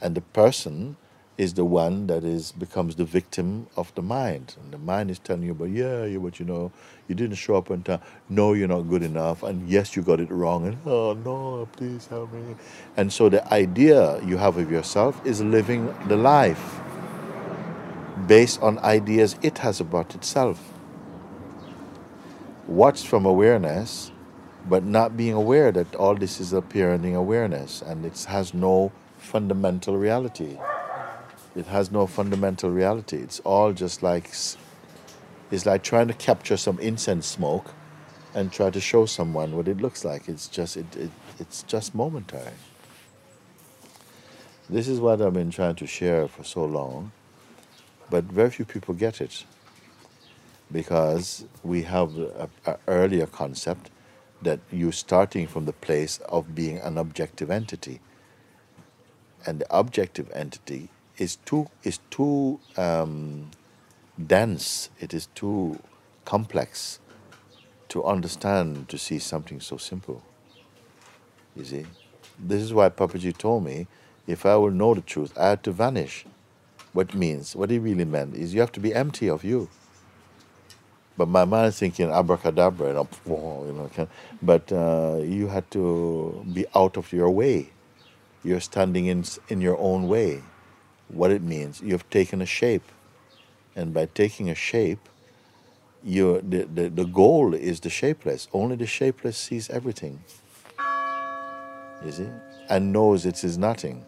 and 0.00 0.16
the 0.16 0.20
person 0.20 0.96
is 1.38 1.54
the 1.54 1.64
one 1.64 2.08
that 2.08 2.24
is 2.24 2.52
becomes 2.52 2.96
the 2.96 3.04
victim 3.04 3.68
of 3.76 3.94
the 3.94 4.02
mind, 4.02 4.56
and 4.62 4.72
the 4.72 4.78
mind 4.78 5.10
is 5.10 5.20
telling 5.20 5.44
you, 5.44 5.54
but 5.54 5.70
yeah, 5.70 6.04
you 6.04 6.20
but 6.20 6.40
you 6.40 6.46
know, 6.46 6.72
you 7.08 7.14
didn't 7.14 7.36
show 7.36 7.56
up 7.56 7.70
on 7.70 7.82
time. 7.84 8.00
No, 8.28 8.54
you're 8.54 8.68
not 8.68 8.82
good 8.82 9.04
enough, 9.04 9.44
and 9.44 9.68
yes, 9.68 9.96
you 9.96 10.02
got 10.02 10.20
it 10.20 10.30
wrong, 10.30 10.66
and 10.66 10.76
oh 10.84 11.14
no, 11.14 11.68
please 11.76 12.06
help 12.08 12.32
me. 12.32 12.56
And 12.96 13.12
so 13.12 13.28
the 13.28 13.46
idea 13.54 14.22
you 14.24 14.36
have 14.36 14.58
of 14.58 14.70
yourself 14.70 15.24
is 15.24 15.40
living 15.40 15.94
the 16.08 16.16
life 16.16 16.80
based 18.26 18.60
on 18.62 18.78
ideas 18.80 19.36
it 19.42 19.58
has 19.58 19.80
about 19.80 20.14
itself. 20.14 20.74
Watched 22.66 23.06
from 23.06 23.24
awareness, 23.24 24.12
but 24.68 24.84
not 24.84 25.16
being 25.16 25.34
aware 25.34 25.72
that 25.72 25.94
all 25.94 26.14
this 26.14 26.40
is 26.40 26.52
appearing 26.52 27.04
in 27.04 27.14
awareness 27.14 27.80
and 27.82 28.04
it 28.04 28.24
has 28.24 28.52
no 28.52 28.92
fundamental 29.18 29.96
reality. 29.96 30.58
It 31.58 31.66
has 31.66 31.90
no 31.90 32.06
fundamental 32.06 32.70
reality. 32.70 33.16
It's 33.16 33.40
all 33.40 33.72
just 33.72 34.00
like 34.00 34.30
it's 35.50 35.66
like 35.66 35.82
trying 35.82 36.06
to 36.06 36.14
capture 36.14 36.56
some 36.56 36.78
incense 36.78 37.26
smoke 37.26 37.74
and 38.32 38.52
try 38.52 38.70
to 38.70 38.80
show 38.80 39.06
someone 39.06 39.56
what 39.56 39.66
it 39.66 39.78
looks 39.78 40.04
like. 40.04 40.28
It's 40.28 40.46
just 40.46 40.76
it, 40.76 40.86
it 40.96 41.10
it's 41.40 41.64
just 41.64 41.96
momentary. 41.96 42.52
This 44.70 44.86
is 44.86 45.00
what 45.00 45.20
I've 45.20 45.32
been 45.32 45.50
trying 45.50 45.74
to 45.74 45.86
share 45.88 46.28
for 46.28 46.44
so 46.44 46.64
long, 46.64 47.10
but 48.08 48.22
very 48.22 48.50
few 48.50 48.64
people 48.64 48.94
get 48.94 49.20
it 49.20 49.44
because 50.70 51.44
we 51.64 51.82
have 51.82 52.16
an 52.66 52.76
earlier 52.86 53.26
concept 53.26 53.90
that 54.42 54.60
you're 54.70 54.92
starting 54.92 55.48
from 55.48 55.64
the 55.64 55.72
place 55.72 56.18
of 56.28 56.54
being 56.54 56.78
an 56.78 56.98
objective 56.98 57.50
entity. 57.50 57.98
And 59.44 59.60
the 59.60 59.76
objective 59.76 60.30
entity 60.32 60.90
is 61.18 61.36
too 61.36 61.68
is 61.82 61.98
too 62.10 62.60
um, 62.76 63.50
dense. 64.26 64.90
It 65.00 65.12
is 65.12 65.26
too 65.34 65.78
complex 66.24 67.00
to 67.88 68.04
understand 68.04 68.88
to 68.88 68.98
see 68.98 69.18
something 69.18 69.60
so 69.60 69.76
simple. 69.76 70.22
You 71.56 71.64
see, 71.64 71.86
this 72.38 72.62
is 72.62 72.72
why 72.72 72.88
Papaji 72.88 73.36
told 73.36 73.64
me, 73.64 73.88
if 74.26 74.46
I 74.46 74.56
will 74.56 74.70
know 74.70 74.94
the 74.94 75.00
truth, 75.00 75.36
I 75.36 75.48
had 75.50 75.62
to 75.64 75.72
vanish. 75.72 76.24
What 76.92 77.14
means? 77.14 77.56
What 77.56 77.70
he 77.70 77.78
really 77.78 78.04
meant 78.04 78.34
is 78.34 78.54
you 78.54 78.60
have 78.60 78.72
to 78.72 78.80
be 78.80 78.94
empty 78.94 79.28
of 79.28 79.44
you. 79.44 79.68
But 81.16 81.28
my 81.28 81.44
mind 81.44 81.68
is 81.68 81.78
thinking 81.78 82.10
abracadabra, 82.10 82.96
and 82.96 83.08
you 83.26 83.90
know, 83.96 84.08
but 84.40 84.70
uh, 84.70 85.18
you 85.20 85.48
had 85.48 85.68
to 85.72 86.46
be 86.52 86.64
out 86.76 86.96
of 86.96 87.12
your 87.12 87.28
way. 87.28 87.70
You're 88.44 88.60
standing 88.60 89.06
in 89.06 89.24
in 89.48 89.60
your 89.60 89.76
own 89.78 90.06
way 90.06 90.42
what 91.08 91.30
it 91.30 91.42
means. 91.42 91.80
You've 91.80 92.08
taken 92.10 92.40
a 92.42 92.46
shape. 92.46 92.82
And 93.74 93.94
by 93.94 94.06
taking 94.06 94.50
a 94.50 94.54
shape, 94.54 95.08
you 96.02 96.40
the, 96.40 96.64
the, 96.64 96.88
the 96.88 97.04
goal 97.04 97.54
is 97.54 97.80
the 97.80 97.90
shapeless. 97.90 98.48
Only 98.52 98.76
the 98.76 98.86
shapeless 98.86 99.36
sees 99.36 99.70
everything. 99.70 100.22
You 102.04 102.12
see? 102.12 102.28
And 102.68 102.92
knows 102.92 103.26
it 103.26 103.42
is 103.42 103.58
nothing. 103.58 104.04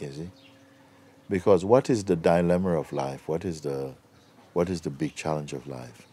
You 0.00 0.12
see? 0.12 0.30
Because 1.28 1.64
what 1.64 1.90
is 1.90 2.04
the 2.04 2.16
dilemma 2.16 2.78
of 2.78 2.92
life? 2.92 3.28
What 3.28 3.44
is 3.44 3.60
the 3.60 3.94
what 4.52 4.70
is 4.70 4.80
the 4.80 4.90
big 4.90 5.14
challenge 5.14 5.52
of 5.52 5.66
life? 5.66 6.06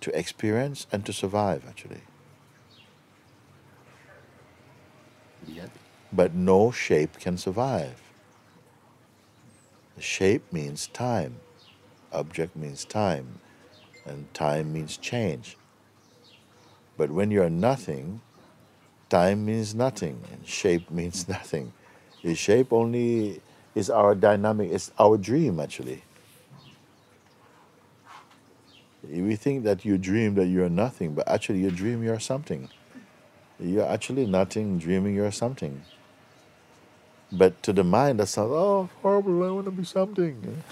To 0.00 0.18
experience 0.18 0.86
and 0.92 1.06
to 1.06 1.12
survive 1.12 1.64
actually. 1.68 2.02
Yep 5.46 5.70
but 6.12 6.34
no 6.34 6.70
shape 6.70 7.18
can 7.18 7.38
survive. 7.38 8.00
The 9.96 10.02
shape 10.02 10.52
means 10.52 10.88
time, 10.88 11.40
object 12.12 12.56
means 12.56 12.84
time, 12.84 13.40
and 14.04 14.32
time 14.34 14.72
means 14.72 14.96
change. 14.96 15.56
But 16.96 17.10
when 17.10 17.30
you're 17.30 17.50
nothing, 17.50 18.20
time 19.08 19.46
means 19.46 19.74
nothing, 19.74 20.22
and 20.32 20.46
shape 20.46 20.90
means 20.90 21.28
nothing. 21.36 21.72
The 22.22 22.34
shape 22.34 22.72
only 22.72 23.40
is 23.74 23.90
our 23.90 24.14
dynamic, 24.14 24.70
it's 24.72 24.90
our 24.98 25.16
dream 25.16 25.60
actually. 25.60 26.02
We 29.08 29.36
think 29.36 29.64
that 29.64 29.84
you 29.84 29.98
dream 29.98 30.34
that 30.34 30.46
you're 30.46 30.68
nothing, 30.68 31.14
but 31.14 31.28
actually 31.28 31.60
you 31.60 31.70
dream 31.70 32.02
you're 32.02 32.18
something. 32.18 32.68
You're 33.60 33.86
actually 33.86 34.26
nothing, 34.26 34.78
dreaming 34.78 35.14
you're 35.14 35.30
something. 35.30 35.82
But 37.32 37.62
to 37.64 37.72
the 37.74 37.84
mind, 37.84 38.20
that 38.20 38.28
sounds, 38.28 38.52
oh, 38.52 38.90
horrible, 39.02 39.44
I 39.44 39.50
want 39.50 39.66
to 39.66 39.72
be 39.72 39.84
something. 39.84 40.62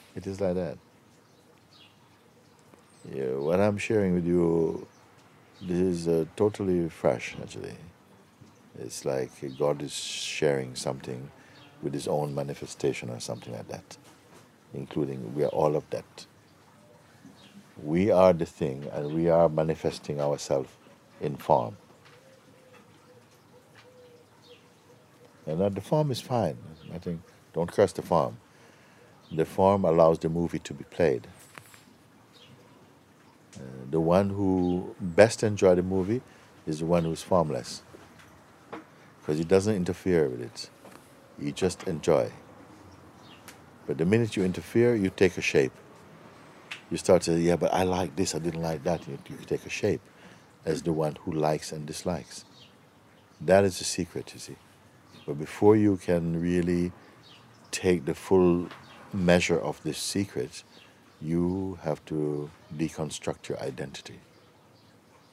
it 0.16 0.26
is 0.26 0.40
like 0.40 0.56
that. 0.56 0.78
Yeah, 3.12 3.34
what 3.34 3.60
I'm 3.60 3.78
sharing 3.78 4.14
with 4.14 4.26
you, 4.26 4.86
this 5.62 5.78
is 5.78 6.08
uh, 6.08 6.26
totally 6.36 6.88
fresh, 6.90 7.36
actually. 7.42 7.76
It's 8.80 9.04
like 9.04 9.30
God 9.58 9.82
is 9.82 9.94
sharing 9.94 10.76
something 10.76 11.30
with 11.82 11.94
His 11.94 12.08
own 12.08 12.34
manifestation 12.34 13.10
or 13.10 13.20
something 13.20 13.52
like 13.54 13.68
that, 13.68 13.96
including 14.74 15.34
we 15.34 15.44
are 15.44 15.48
all 15.48 15.76
of 15.76 15.88
that. 15.90 16.26
We 17.82 18.10
are 18.10 18.32
the 18.32 18.46
thing, 18.46 18.88
and 18.92 19.14
we 19.14 19.28
are 19.30 19.48
manifesting 19.48 20.20
ourselves 20.20 20.70
in 21.20 21.36
form. 21.36 21.76
And 25.46 25.74
the 25.74 25.80
form 25.80 26.10
is 26.10 26.20
fine. 26.20 26.58
I 26.92 26.98
think 26.98 27.20
don't 27.52 27.70
curse 27.70 27.92
the 27.92 28.02
form. 28.02 28.38
The 29.30 29.44
form 29.44 29.84
allows 29.84 30.18
the 30.18 30.28
movie 30.28 30.58
to 30.60 30.74
be 30.74 30.84
played. 30.84 31.26
Uh, 33.56 33.60
the 33.90 34.00
one 34.00 34.30
who 34.30 34.94
best 35.00 35.42
enjoy 35.42 35.74
the 35.74 35.82
movie 35.82 36.20
is 36.66 36.80
the 36.80 36.86
one 36.86 37.04
who's 37.04 37.22
formless 37.22 37.82
because 39.20 39.40
it 39.40 39.48
doesn't 39.48 39.74
interfere 39.74 40.28
with 40.28 40.40
it. 40.40 40.70
You 41.38 41.52
just 41.52 41.84
enjoy. 41.84 42.30
But 43.86 43.98
the 43.98 44.04
minute 44.04 44.36
you 44.36 44.44
interfere, 44.44 44.94
you 44.94 45.10
take 45.10 45.36
a 45.36 45.40
shape. 45.40 45.72
You 46.90 46.96
start 46.96 47.22
to 47.22 47.32
say, 47.32 47.40
yeah, 47.40 47.56
but 47.56 47.72
I 47.72 47.82
like 47.82 48.14
this, 48.14 48.34
I 48.34 48.38
didn't 48.38 48.62
like 48.62 48.84
that. 48.84 49.06
You, 49.08 49.18
you 49.28 49.36
take 49.46 49.66
a 49.66 49.70
shape 49.70 50.00
as 50.64 50.82
the 50.82 50.92
one 50.92 51.16
who 51.22 51.32
likes 51.32 51.72
and 51.72 51.86
dislikes. 51.86 52.44
That 53.40 53.64
is 53.64 53.78
the 53.78 53.84
secret, 53.84 54.32
you 54.34 54.40
see. 54.40 54.56
But 55.26 55.38
before 55.38 55.76
you 55.76 55.96
can 55.96 56.40
really 56.40 56.92
take 57.72 58.04
the 58.04 58.14
full 58.14 58.68
measure 59.12 59.58
of 59.58 59.82
this 59.82 59.98
secret, 59.98 60.62
you 61.20 61.78
have 61.82 62.04
to 62.06 62.50
deconstruct 62.76 63.48
your 63.48 63.58
identity. 63.60 64.20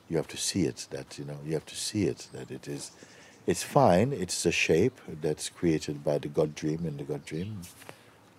You 0.10 0.18
have 0.18 0.28
to 0.30 0.38
see 0.38 0.64
it 0.64 0.88
that, 0.90 1.20
you 1.20 1.26
know, 1.26 1.38
you 1.46 1.54
have 1.54 1.66
to 1.68 1.76
see 1.76 2.06
it 2.06 2.28
that 2.34 2.50
it 2.50 2.68
is, 2.68 2.92
it's 3.46 3.64
fine, 3.64 4.14
it's 4.14 4.46
a 4.46 4.52
shape 4.52 5.00
that's 5.22 5.50
created 5.50 6.04
by 6.04 6.18
the 6.18 6.28
God 6.28 6.56
dream 6.56 6.86
in 6.86 6.98
the 6.98 7.04
God 7.04 7.26
dream, 7.26 7.62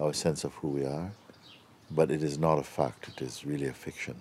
our 0.01 0.13
sense 0.13 0.45
of 0.45 0.55
who 0.55 0.69
we 0.69 0.85
are, 0.85 1.13
but 1.91 2.11
it 2.11 2.23
is 2.23 2.39
not 2.39 2.59
a 2.59 2.63
fact, 2.63 3.09
it 3.09 3.23
is 3.23 3.45
really 3.45 3.67
a 3.67 3.73
fiction. 3.73 4.17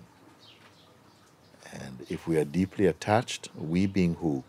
And 1.72 2.06
if 2.08 2.28
we 2.28 2.36
are 2.36 2.44
deeply 2.44 2.86
attached, 2.86 3.48
we 3.56 3.86
being 3.86 4.14
who? 4.14 4.44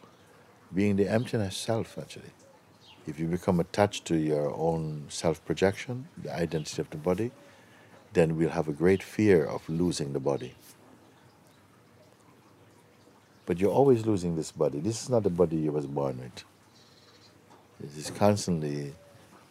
Being 0.73 0.95
the 0.95 1.07
emptiness 1.07 1.57
self, 1.57 1.97
actually. 1.97 2.31
If 3.07 3.19
you 3.19 3.27
become 3.27 3.59
attached 3.59 4.05
to 4.05 4.17
your 4.17 4.53
own 4.55 5.05
self 5.09 5.43
projection, 5.45 6.07
the 6.17 6.35
identity 6.35 6.81
of 6.81 6.89
the 6.89 6.97
body, 6.97 7.31
then 8.13 8.35
we'll 8.37 8.49
have 8.49 8.67
a 8.67 8.73
great 8.73 9.03
fear 9.03 9.45
of 9.45 9.67
losing 9.69 10.13
the 10.13 10.19
body. 10.19 10.55
But 13.45 13.59
you're 13.59 13.71
always 13.71 14.05
losing 14.05 14.35
this 14.35 14.51
body. 14.51 14.79
This 14.79 15.03
is 15.03 15.09
not 15.09 15.23
the 15.23 15.29
body 15.29 15.57
you 15.57 15.71
was 15.71 15.85
born 15.85 16.17
with. 16.19 16.43
This 17.79 17.97
is 17.97 18.09
constantly 18.11 18.93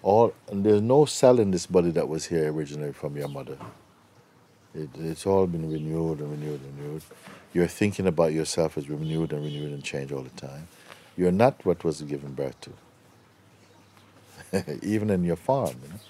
all 0.02 0.34
there's 0.52 0.82
no 0.82 1.04
cell 1.04 1.38
in 1.38 1.50
this 1.50 1.66
body 1.66 1.90
that 1.92 2.08
was 2.08 2.26
here 2.26 2.52
originally 2.52 2.92
from 2.92 3.16
your 3.16 3.28
mother. 3.28 3.56
It, 4.74 4.90
it's 4.98 5.26
all 5.26 5.46
been 5.46 5.70
renewed 5.70 6.20
and 6.20 6.30
renewed 6.30 6.60
and 6.60 6.78
renewed. 6.78 7.02
Your 7.52 7.68
thinking 7.68 8.06
about 8.06 8.32
yourself 8.32 8.76
is 8.76 8.90
renewed 8.90 9.32
and 9.32 9.44
renewed 9.44 9.72
and 9.72 9.84
changed 9.84 10.12
all 10.12 10.22
the 10.22 10.30
time. 10.30 10.68
You're 11.16 11.32
not 11.32 11.64
what 11.64 11.84
was 11.84 12.02
given 12.02 12.34
birth 12.34 12.60
to. 12.62 12.72
Even 14.82 15.10
in 15.10 15.24
your 15.24 15.36
farm, 15.36 15.74
you 15.82 15.88
know? 15.88 16.00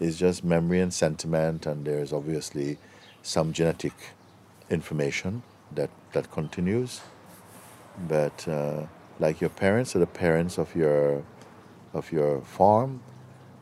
it's 0.00 0.18
just 0.18 0.44
memory 0.44 0.80
and 0.80 0.92
sentiment, 0.92 1.66
and 1.66 1.84
there's 1.84 2.12
obviously 2.12 2.78
some 3.22 3.52
genetic 3.52 3.92
information 4.70 5.42
that, 5.74 5.90
that 6.12 6.30
continues. 6.30 7.00
But 8.06 8.46
uh, 8.46 8.86
like 9.18 9.40
your 9.40 9.50
parents 9.50 9.96
are 9.96 9.98
the 9.98 10.06
parents 10.06 10.58
of 10.58 10.74
your 10.76 11.24
of 11.94 12.12
your 12.12 12.42
farm, 12.42 13.00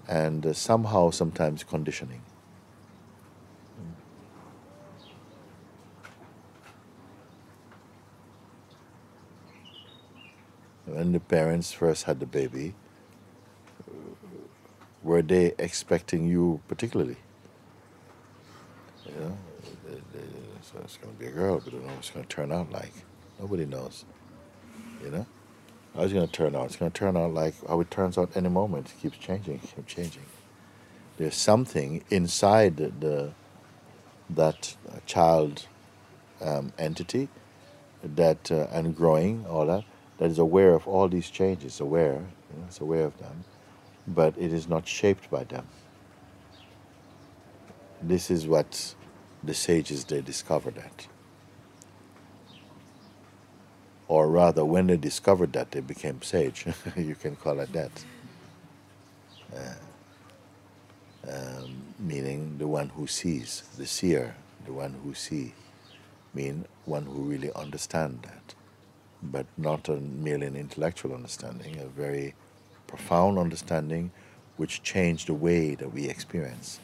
and 0.08 0.44
uh, 0.44 0.52
somehow 0.52 1.10
sometimes 1.10 1.62
conditioning. 1.62 2.20
When 10.84 11.12
the 11.12 11.20
parents 11.20 11.72
first 11.72 12.04
had 12.04 12.20
the 12.20 12.26
baby, 12.26 12.74
were 15.06 15.22
they 15.22 15.54
expecting 15.58 16.26
you 16.26 16.60
particularly? 16.66 17.16
You 19.06 19.12
know, 19.20 19.38
they, 19.86 19.94
they, 19.94 20.24
so 20.62 20.80
it's 20.82 20.96
going 20.96 21.14
to 21.14 21.18
be 21.20 21.26
a 21.26 21.30
girl, 21.30 21.60
but 21.64 21.72
I 21.72 21.76
don't 21.76 21.86
know 21.86 21.92
what 21.92 21.98
it's 21.98 22.10
going 22.10 22.26
to 22.26 22.28
turn 22.28 22.50
out 22.50 22.72
like. 22.72 22.92
Nobody 23.38 23.66
knows. 23.66 24.04
You 25.02 25.10
know, 25.10 25.26
how 25.94 26.02
it's 26.02 26.12
going 26.12 26.26
to 26.26 26.32
turn 26.32 26.56
out? 26.56 26.66
It's 26.66 26.76
going 26.76 26.90
to 26.90 26.98
turn 26.98 27.16
out 27.16 27.32
like 27.32 27.54
how 27.68 27.80
it 27.80 27.90
turns 27.90 28.18
out 28.18 28.30
any 28.34 28.48
moment. 28.48 28.88
It 28.88 29.00
keeps 29.00 29.18
changing, 29.18 29.60
keeps 29.60 29.94
changing. 29.94 30.26
There's 31.18 31.36
something 31.36 32.02
inside 32.10 32.76
the, 32.76 32.88
the 32.88 33.32
that 34.28 34.76
child 35.06 35.66
um, 36.42 36.72
entity 36.78 37.28
that 38.02 38.50
uh, 38.50 38.66
and 38.72 38.96
growing 38.96 39.46
all 39.48 39.66
that 39.66 39.84
that 40.18 40.30
is 40.30 40.38
aware 40.38 40.74
of 40.74 40.88
all 40.88 41.08
these 41.08 41.30
changes, 41.30 41.78
aware, 41.78 42.14
you 42.14 42.58
know, 42.58 42.64
it's 42.66 42.80
aware 42.80 43.04
of 43.04 43.16
them, 43.18 43.44
but 44.06 44.34
it 44.38 44.52
is 44.52 44.68
not 44.68 44.86
shaped 44.86 45.30
by 45.30 45.44
them. 45.44 45.66
This 48.02 48.30
is 48.30 48.46
what 48.46 48.94
the 49.42 49.54
sages 49.54 50.04
they 50.04 50.20
discovered 50.20 50.76
that. 50.76 51.06
Or 54.08 54.28
rather, 54.28 54.64
when 54.64 54.86
they 54.88 54.96
discovered 54.96 55.52
that, 55.54 55.72
they 55.72 55.80
became 55.80 56.22
sage. 56.22 56.66
you 56.96 57.14
can 57.16 57.36
call 57.36 57.60
it 57.60 57.72
that. 57.72 58.04
Uh, 59.54 59.74
um, 61.28 61.82
meaning 61.98 62.58
the 62.58 62.68
one 62.68 62.90
who 62.90 63.06
sees, 63.06 63.62
the 63.76 63.86
seer, 63.86 64.36
the 64.64 64.72
one 64.72 64.94
who 65.02 65.14
see, 65.14 65.54
mean 66.34 66.66
one 66.84 67.04
who 67.06 67.22
really 67.22 67.52
understand 67.54 68.20
that 68.22 68.54
but 69.22 69.46
not 69.56 69.88
a, 69.88 69.96
merely 69.96 70.46
an 70.46 70.56
intellectual 70.56 71.14
understanding, 71.14 71.78
a 71.80 71.86
very 71.86 72.34
profound 72.86 73.38
understanding 73.38 74.10
which 74.56 74.82
changed 74.82 75.28
the 75.28 75.34
way 75.34 75.74
that 75.74 75.92
we 75.92 76.08
experience. 76.08 76.80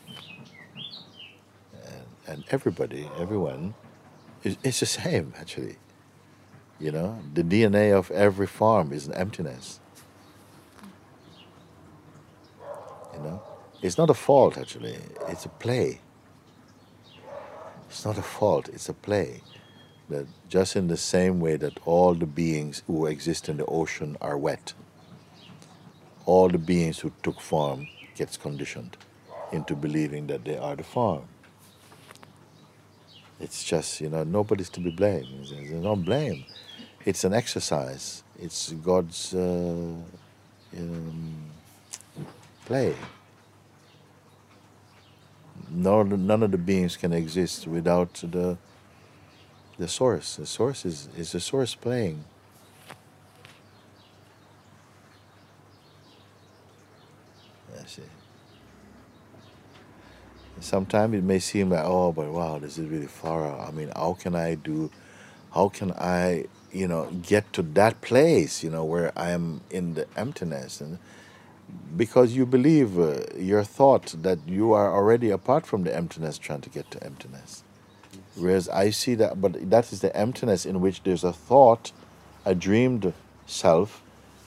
And, 1.84 2.04
and 2.26 2.44
everybody, 2.50 3.08
everyone, 3.18 3.74
is, 4.44 4.56
is 4.62 4.80
the 4.80 4.86
same 4.86 5.34
actually. 5.38 5.76
You 6.78 6.90
know, 6.90 7.20
the 7.32 7.42
DNA 7.42 7.92
of 7.96 8.10
every 8.10 8.46
farm 8.46 8.92
is 8.92 9.06
an 9.06 9.14
emptiness. 9.14 9.78
You 13.14 13.20
know, 13.20 13.42
it's 13.82 13.96
not 13.96 14.10
a 14.10 14.14
fault 14.14 14.58
actually, 14.58 14.98
it's 15.28 15.44
a 15.44 15.48
play. 15.48 16.00
It's 17.88 18.04
not 18.04 18.16
a 18.18 18.22
fault, 18.22 18.68
it's 18.68 18.88
a 18.88 18.94
play 18.94 19.42
that 20.08 20.26
just 20.48 20.76
in 20.76 20.88
the 20.88 20.96
same 20.96 21.40
way 21.40 21.56
that 21.56 21.78
all 21.84 22.14
the 22.14 22.26
beings 22.26 22.82
who 22.86 23.06
exist 23.06 23.48
in 23.48 23.56
the 23.56 23.66
ocean 23.66 24.16
are 24.20 24.38
wet, 24.38 24.74
all 26.26 26.48
the 26.48 26.58
beings 26.58 27.00
who 27.00 27.12
took 27.22 27.40
form 27.40 27.88
gets 28.14 28.36
conditioned 28.36 28.96
into 29.52 29.74
believing 29.74 30.26
that 30.28 30.44
they 30.44 30.56
are 30.56 30.76
the 30.76 30.82
form. 30.82 31.24
It's 33.40 33.64
just, 33.64 34.00
you 34.00 34.08
know, 34.08 34.24
nobody's 34.24 34.70
to 34.70 34.80
be 34.80 34.90
blamed. 34.90 35.48
There's 35.50 35.70
no 35.72 35.96
blame. 35.96 36.44
It's 37.04 37.24
an 37.24 37.34
exercise. 37.34 38.22
It's 38.38 38.72
God's 38.72 39.34
uh, 39.34 39.94
um, 40.78 41.50
play. 42.64 42.94
No, 45.70 46.02
none 46.02 46.42
of 46.42 46.50
the 46.50 46.58
beings 46.58 46.96
can 46.96 47.12
exist 47.12 47.66
without 47.66 48.14
the 48.14 48.56
the 49.78 49.88
source. 49.88 50.36
The 50.36 50.46
source 50.46 50.84
is, 50.84 51.08
is 51.16 51.32
the 51.32 51.40
source 51.40 51.74
playing. 51.74 52.24
I 57.78 57.81
see. 57.96 58.02
Sometimes 60.60 61.14
it 61.14 61.24
may 61.24 61.38
seem 61.38 61.70
like, 61.70 61.84
oh, 61.84 62.12
but 62.12 62.30
wow, 62.30 62.58
this 62.58 62.78
is 62.78 62.88
really 62.88 63.06
far 63.06 63.46
out. 63.46 63.68
I 63.68 63.72
mean, 63.72 63.90
how 63.96 64.14
can 64.14 64.34
I 64.34 64.54
do, 64.54 64.90
how 65.52 65.68
can 65.68 65.92
I, 65.92 66.46
you 66.70 66.86
know, 66.86 67.10
get 67.22 67.52
to 67.54 67.62
that 67.62 68.00
place, 68.00 68.62
you 68.62 68.70
know, 68.70 68.84
where 68.84 69.12
I 69.16 69.30
am 69.30 69.62
in 69.70 69.94
the 69.94 70.06
emptiness? 70.16 70.80
And 70.80 70.98
because 71.96 72.34
you 72.34 72.46
believe 72.46 72.98
uh, 72.98 73.20
your 73.36 73.64
thought 73.64 74.14
that 74.22 74.38
you 74.46 74.72
are 74.72 74.94
already 74.94 75.30
apart 75.30 75.66
from 75.66 75.84
the 75.84 75.94
emptiness 75.94 76.38
trying 76.38 76.60
to 76.60 76.70
get 76.70 76.90
to 76.92 77.02
emptiness. 77.02 77.64
Whereas 78.36 78.68
I 78.68 78.90
see 78.90 79.14
that, 79.16 79.40
but 79.40 79.70
that 79.70 79.92
is 79.92 80.00
the 80.00 80.14
emptiness 80.16 80.64
in 80.64 80.80
which 80.80 81.02
there's 81.02 81.24
a 81.24 81.32
thought, 81.32 81.92
a 82.44 82.54
dreamed 82.54 83.12
self, 83.46 84.02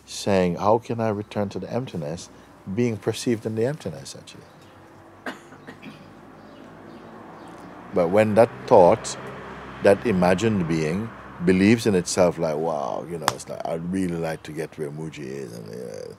saying, 0.06 0.56
How 0.56 0.78
can 0.78 1.02
I 1.02 1.10
return 1.10 1.50
to 1.50 1.60
the 1.60 1.72
emptiness? 1.72 2.30
Being 2.74 2.98
perceived 2.98 3.46
in 3.46 3.56
the 3.56 3.66
emptiness, 3.66 4.16
actually. 4.18 4.44
But 7.94 8.10
when 8.10 8.36
that 8.36 8.50
thought, 8.68 9.16
that 9.84 10.06
imagined 10.06 10.68
being, 10.68 11.10
believes 11.46 11.86
in 11.86 11.96
itself, 11.96 12.38
like, 12.38 12.58
wow, 12.58 13.06
you 13.10 13.18
know, 13.18 13.26
it's 13.30 13.48
like, 13.48 13.66
I'd 13.66 13.92
really 13.92 14.18
like 14.18 14.44
to 14.44 14.52
get 14.52 14.78
where 14.78 14.90
Mooji 14.90 15.26
is. 15.26 15.54
And 15.54 15.70
uh, 15.70 16.14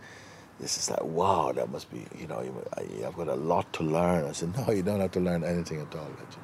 this 0.61 0.78
is 0.78 0.90
like, 0.90 1.04
wow, 1.04 1.52
that 1.52 1.70
must 1.70 1.90
be, 1.90 2.06
you 2.18 2.26
know, 2.26 2.42
I've 2.76 3.16
got 3.16 3.28
a 3.28 3.35
lot 3.35 3.70
to 3.74 3.82
learn. 3.82 4.24
I 4.24 4.32
said, 4.32 4.56
no, 4.66 4.72
you 4.72 4.82
don't 4.82 5.00
have 5.00 5.12
to 5.12 5.20
learn 5.20 5.44
anything 5.44 5.80
at 5.80 5.94
all, 5.94 6.09
actually 6.22 6.42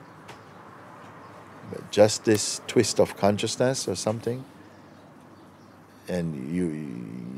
just 1.90 2.24
this 2.24 2.60
twist 2.66 3.00
of 3.00 3.16
consciousness 3.16 3.88
or 3.88 3.94
something 3.94 4.44
and 6.08 6.54
you, 6.54 6.66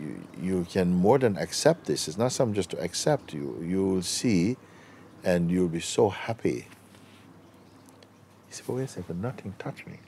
you 0.01 0.23
you 0.43 0.67
can 0.71 0.93
more 0.93 1.19
than 1.19 1.37
accept 1.39 1.87
this. 1.87 2.09
It's 2.09 2.19
not 2.19 2.33
something 2.33 2.55
just 2.55 2.71
to 2.71 2.81
accept. 2.81 3.33
You 3.35 3.63
you'll 3.67 4.03
see 4.03 4.57
and 5.25 5.51
you'll 5.51 5.69
be 5.69 5.81
so 5.81 6.09
happy. 6.11 6.67
He 8.49 8.53
said 8.55 8.67
but 8.67 8.75
wait 8.75 8.85
a 8.85 8.89
second 8.89 9.23
nothing 9.23 9.55
touched 9.59 9.87
me. 9.87 10.01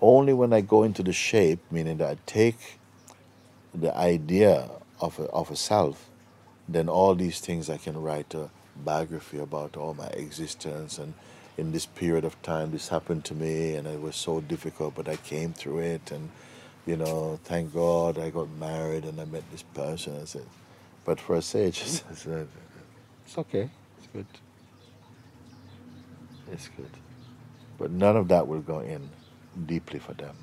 Only 0.00 0.32
when 0.34 0.52
i 0.52 0.60
go 0.60 0.82
into 0.82 1.02
the 1.02 1.12
shape 1.12 1.60
meaning 1.70 1.98
that 1.98 2.10
i 2.10 2.16
take 2.26 2.78
the 3.74 3.96
idea 3.96 4.70
of 5.00 5.18
a, 5.18 5.24
of 5.24 5.50
a 5.50 5.56
self 5.56 6.10
then 6.68 6.88
all 6.88 7.14
these 7.14 7.40
things 7.40 7.70
I 7.70 7.76
can 7.76 8.00
write 8.00 8.34
a 8.34 8.50
biography 8.76 9.38
about 9.38 9.76
all 9.76 9.94
my 9.94 10.08
existence. 10.08 10.98
And 10.98 11.14
in 11.56 11.72
this 11.72 11.86
period 11.86 12.24
of 12.24 12.40
time 12.42 12.72
this 12.72 12.88
happened 12.88 13.24
to 13.26 13.34
me 13.34 13.74
and 13.74 13.86
it 13.86 14.00
was 14.00 14.16
so 14.16 14.40
difficult 14.40 14.94
but 14.94 15.08
I 15.08 15.16
came 15.16 15.52
through 15.52 15.78
it. 15.78 16.10
And 16.10 16.30
you 16.86 16.96
know 16.96 17.38
thank 17.44 17.74
God 17.74 18.18
I 18.18 18.30
got 18.30 18.48
married 18.50 19.04
and 19.04 19.20
I 19.20 19.24
met 19.26 19.42
this 19.50 19.62
person 19.62 20.20
I 20.20 20.24
said. 20.24 20.46
But 21.04 21.20
for 21.20 21.36
a 21.36 21.42
sage 21.42 21.82
I 22.10 22.14
said, 22.14 22.48
it's 23.24 23.38
okay. 23.38 23.68
It's 23.98 24.08
good. 24.12 24.26
It's 26.52 26.68
good. 26.68 26.90
But 27.78 27.90
none 27.90 28.16
of 28.16 28.28
that 28.28 28.46
will 28.46 28.60
go 28.60 28.80
in 28.80 29.08
deeply 29.66 29.98
for 29.98 30.14
them. 30.14 30.36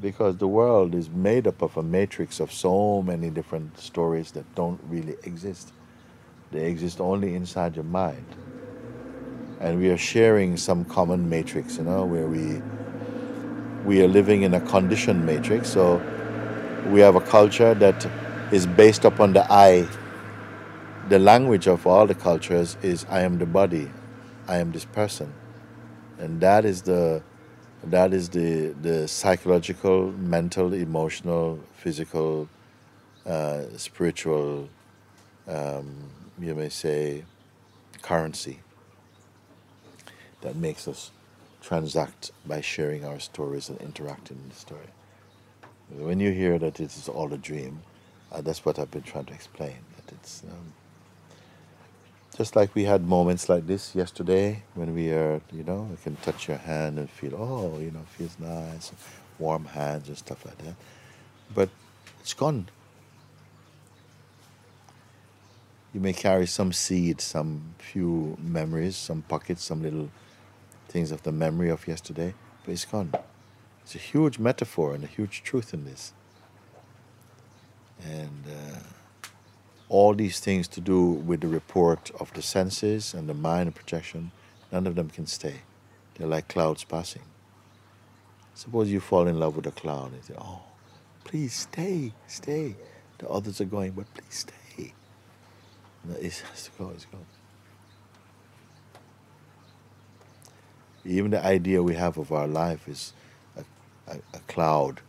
Because 0.00 0.36
the 0.36 0.48
world 0.48 0.94
is 0.94 1.08
made 1.08 1.46
up 1.46 1.62
of 1.62 1.76
a 1.76 1.82
matrix 1.82 2.40
of 2.40 2.52
so 2.52 3.02
many 3.02 3.30
different 3.30 3.78
stories 3.78 4.32
that 4.32 4.44
don't 4.54 4.80
really 4.88 5.16
exist. 5.24 5.72
They 6.50 6.66
exist 6.70 7.00
only 7.00 7.34
inside 7.34 7.76
your 7.76 7.84
mind. 7.84 8.26
And 9.60 9.78
we 9.78 9.90
are 9.90 9.98
sharing 9.98 10.56
some 10.56 10.84
common 10.84 11.28
matrix, 11.28 11.78
you 11.78 11.84
know, 11.84 12.04
where 12.04 12.26
we 12.26 12.60
we 13.84 14.02
are 14.02 14.08
living 14.08 14.42
in 14.42 14.54
a 14.54 14.60
conditioned 14.60 15.24
matrix. 15.26 15.68
So 15.68 16.02
we 16.86 17.00
have 17.00 17.16
a 17.16 17.20
culture 17.20 17.74
that 17.74 18.06
is 18.52 18.66
based 18.66 19.04
upon 19.04 19.32
the 19.32 19.46
I. 19.50 19.86
The 21.08 21.18
language 21.18 21.66
of 21.66 21.86
all 21.86 22.06
the 22.06 22.14
cultures 22.14 22.76
is 22.82 23.04
I 23.10 23.20
am 23.20 23.38
the 23.38 23.46
body, 23.46 23.90
I 24.48 24.56
am 24.56 24.72
this 24.72 24.84
person. 24.86 25.32
And 26.18 26.40
that 26.40 26.64
is 26.64 26.82
the 26.82 27.22
that 27.86 28.14
is 28.14 28.30
the, 28.30 28.74
the 28.80 29.06
psychological, 29.06 30.10
mental, 30.12 30.72
emotional, 30.72 31.60
physical, 31.76 32.48
uh, 33.26 33.62
spiritual, 33.76 34.68
um, 35.46 35.94
you 36.40 36.54
may 36.54 36.70
say, 36.70 37.24
currency 38.00 38.60
that 40.40 40.56
makes 40.56 40.88
us 40.88 41.10
transact 41.64 42.30
by 42.46 42.60
sharing 42.60 43.04
our 43.04 43.18
stories 43.18 43.68
and 43.68 43.80
interacting 43.80 44.38
in 44.42 44.48
the 44.50 44.54
story. 44.54 44.90
When 45.88 46.20
you 46.20 46.30
hear 46.30 46.58
that 46.58 46.78
it 46.78 46.92
is 46.96 47.08
all 47.08 47.32
a 47.32 47.38
dream, 47.38 47.80
uh, 48.30 48.42
that's 48.42 48.64
what 48.64 48.78
I've 48.78 48.90
been 48.90 49.02
trying 49.02 49.24
to 49.26 49.34
explain. 49.34 49.78
That 49.96 50.14
it's 50.14 50.42
um, 50.44 50.72
just 52.36 52.54
like 52.54 52.74
we 52.74 52.84
had 52.84 53.06
moments 53.06 53.48
like 53.48 53.66
this 53.66 53.94
yesterday 53.94 54.62
when 54.74 54.94
we 54.94 55.10
are, 55.12 55.40
you 55.52 55.64
know, 55.64 55.88
we 55.90 55.96
can 55.96 56.16
touch 56.16 56.48
your 56.48 56.58
hand 56.58 56.98
and 56.98 57.08
feel, 57.08 57.34
oh, 57.34 57.78
you 57.78 57.90
know, 57.90 58.04
feels 58.08 58.36
nice, 58.38 58.92
warm 59.38 59.64
hands 59.64 60.08
and 60.08 60.18
stuff 60.18 60.44
like 60.44 60.58
that. 60.58 60.74
But 61.54 61.70
it's 62.20 62.34
gone. 62.34 62.68
You 65.94 66.00
may 66.00 66.12
carry 66.12 66.46
some 66.46 66.72
seed, 66.72 67.20
some 67.20 67.74
few 67.78 68.36
memories, 68.42 68.96
some 68.96 69.22
pockets, 69.22 69.62
some 69.62 69.82
little 69.82 70.10
things 70.94 71.10
of 71.10 71.24
the 71.24 71.32
memory 71.32 71.70
of 71.70 71.88
yesterday, 71.88 72.32
but 72.64 72.70
it's 72.70 72.84
gone. 72.84 73.12
It's 73.82 73.96
a 73.96 73.98
huge 73.98 74.38
metaphor 74.38 74.94
and 74.94 75.02
a 75.02 75.08
huge 75.08 75.42
truth 75.42 75.74
in 75.74 75.84
this. 75.84 76.12
And 78.00 78.44
uh, 78.48 78.78
all 79.88 80.14
these 80.14 80.38
things 80.38 80.68
to 80.68 80.80
do 80.80 81.02
with 81.28 81.40
the 81.40 81.48
report 81.48 82.12
of 82.20 82.32
the 82.34 82.42
senses 82.42 83.12
and 83.12 83.28
the 83.28 83.34
mind 83.34 83.66
and 83.66 83.74
projection, 83.74 84.30
none 84.70 84.86
of 84.86 84.94
them 84.94 85.10
can 85.10 85.26
stay. 85.26 85.62
They're 86.14 86.28
like 86.28 86.46
clouds 86.46 86.84
passing. 86.84 87.22
Suppose 88.54 88.88
you 88.88 89.00
fall 89.00 89.26
in 89.26 89.40
love 89.40 89.56
with 89.56 89.66
a 89.66 89.72
cloud 89.72 90.12
and 90.12 90.24
say, 90.24 90.34
Oh, 90.38 90.62
please 91.24 91.54
stay, 91.54 92.12
stay. 92.28 92.76
The 93.18 93.28
others 93.28 93.60
are 93.60 93.64
going, 93.76 93.92
but 93.98 94.06
please 94.14 94.46
stay. 94.46 94.94
No, 96.04 96.14
it 96.14 96.40
has 96.50 96.64
to 96.66 96.70
go, 96.78 96.90
it's 96.94 97.06
gone. 97.06 97.26
Even 101.04 101.30
the 101.30 101.44
idea 101.44 101.82
we 101.82 101.94
have 101.94 102.16
of 102.16 102.32
our 102.32 102.46
life 102.46 102.88
is 102.88 103.12
a, 103.56 103.64
a, 104.10 104.18
a 104.32 104.38
cloud 104.46 105.00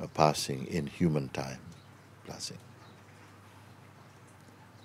a 0.00 0.08
passing 0.08 0.66
in 0.66 0.86
human 0.86 1.28
time, 1.28 1.58
passing. 2.26 2.58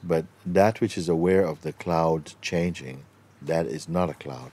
But 0.04 0.26
that 0.46 0.80
which 0.80 0.98
is 0.98 1.10
aware 1.10 1.46
of 1.46 1.62
the 1.62 1.74
cloud 1.74 2.34
changing, 2.42 3.04
that 3.42 3.66
is 3.66 3.90
not 3.90 4.10
a 4.10 4.14
cloud. 4.14 4.52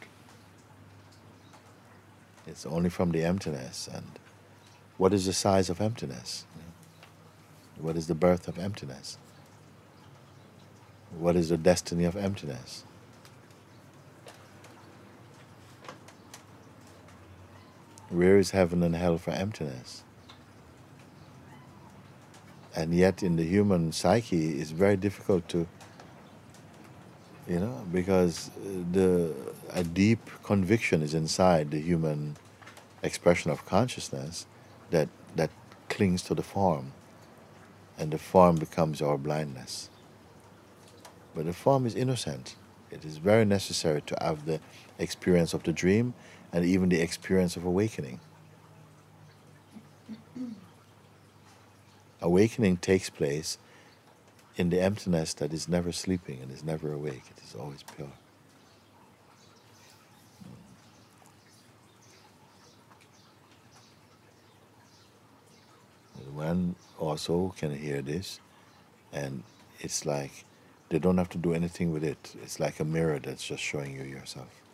It's 2.47 2.67
only 2.67 2.91
from 2.91 3.13
the 3.13 3.23
emptiness. 3.23 3.89
And 3.93 4.07
what 4.97 5.13
is 5.13 5.27
the 5.27 5.33
size 5.33 5.71
of 5.71 5.81
emptiness? 5.81 6.47
What 7.79 7.97
is 7.97 8.07
the 8.07 8.15
birth 8.15 8.49
of 8.49 8.59
emptiness? 8.59 9.19
What 11.17 11.37
is 11.37 11.51
the 11.51 11.57
destiny 11.57 12.05
of 12.05 12.17
emptiness? 12.17 12.85
Where 18.11 18.39
is 18.39 18.51
heaven 18.51 18.83
and 18.83 18.95
hell 18.97 19.19
for 19.19 19.33
emptiness? 19.33 20.03
and 22.77 22.93
yet 22.95 23.23
in 23.23 23.37
the 23.37 23.43
human 23.43 23.91
psyche 23.91 24.61
it's 24.61 24.71
very 24.71 24.99
difficult 24.99 25.49
to 25.49 25.67
you 27.49 27.59
know 27.59 27.83
because 27.91 28.51
uh, 28.51 28.69
the 28.93 29.35
a 29.73 29.83
deep 29.83 30.21
conviction 30.43 31.01
is 31.03 31.15
inside 31.15 31.71
the 31.71 31.81
human 31.81 32.37
expression 33.03 33.51
of 33.51 33.65
consciousness 33.65 34.47
that 34.91 35.09
that 35.35 35.51
clings 35.89 36.23
to 36.23 36.35
the 36.35 36.43
form. 36.43 36.93
And 37.99 38.13
the 38.13 38.19
form 38.19 38.57
becomes 38.57 39.01
our 39.01 39.17
blindness. 39.17 39.89
But 41.35 41.47
the 41.47 41.53
form 41.53 41.87
is 41.87 41.95
innocent. 41.95 42.57
It 42.91 43.05
is 43.05 43.17
very 43.17 43.45
necessary 43.45 44.03
to 44.03 44.17
have 44.21 44.45
the 44.45 44.61
experience 44.99 45.55
of 45.55 45.63
the 45.63 45.73
dream 45.73 46.15
and 46.57 46.65
even 46.65 46.89
the 46.89 47.03
experience 47.03 47.55
of 47.59 47.67
awakening 47.67 48.19
awakening 52.23 52.79
takes 52.79 53.11
place 53.11 53.59
in 54.57 54.71
the 54.71 54.81
emptiness 54.81 55.35
that 55.35 55.53
is 55.53 55.69
never 55.69 55.93
sleeping 55.93 56.41
and 56.41 56.51
is 56.51 56.65
never 56.65 56.95
awake. 56.95 57.25
It 57.37 57.45
is 57.45 57.55
always 57.55 57.83
pure. 57.83 58.09
One 66.35 66.75
also 66.99 67.55
can 67.59 67.77
hear 67.77 68.01
this, 68.01 68.41
and 69.13 69.43
it's 69.81 70.07
like 70.07 70.45
they 70.89 70.99
don't 70.99 71.19
have 71.19 71.29
to 71.31 71.39
do 71.39 71.53
anything 71.53 71.93
with 71.93 72.03
it. 72.03 72.35
It's 72.43 72.59
like 72.59 72.81
a 72.81 72.85
mirror 72.85 73.19
that's 73.19 73.47
just 73.47 73.63
showing 73.63 73.95
you 73.95 74.05
yourself. 74.05 74.66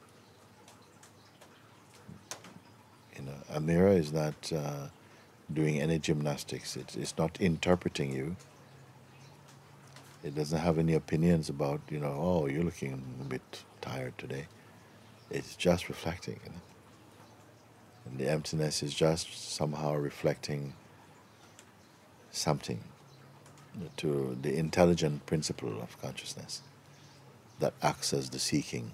You 3.53 3.59
know, 3.59 3.59
a 3.59 3.61
mirror 3.61 3.93
is 3.93 4.12
not. 4.12 4.53
Uh, 4.53 4.88
doing 5.53 5.81
any 5.81 5.99
gymnastics. 5.99 6.77
It, 6.77 6.97
it's 6.97 7.17
not 7.19 7.41
interpreting 7.41 8.12
you. 8.12 8.37
It 10.25 10.35
doesn't 10.35 10.59
have 10.59 10.79
any 10.79 10.95
opinions 10.95 11.49
about, 11.49 11.81
you 11.91 11.99
know, 11.99 12.17
oh, 12.19 12.47
you're 12.47 12.62
looking 12.62 13.03
a 13.21 13.25
bit 13.25 13.65
tired 13.81 14.17
today. 14.19 14.47
It's 15.31 15.57
just 15.57 15.88
reflecting. 15.88 16.38
You 16.45 16.51
know? 16.53 16.61
And 18.07 18.19
the 18.19 18.31
emptiness 18.31 18.83
is 18.83 18.95
just 18.95 19.55
somehow 19.55 19.95
reflecting 19.95 20.75
something 22.31 22.83
to 23.97 24.37
the 24.41 24.57
intelligent 24.57 25.27
principle 25.27 25.81
of 25.81 26.01
consciousness 26.01 26.62
that 27.59 27.75
acts 27.83 28.12
as 28.12 28.31
the 28.31 28.38
seeking, 28.38 28.93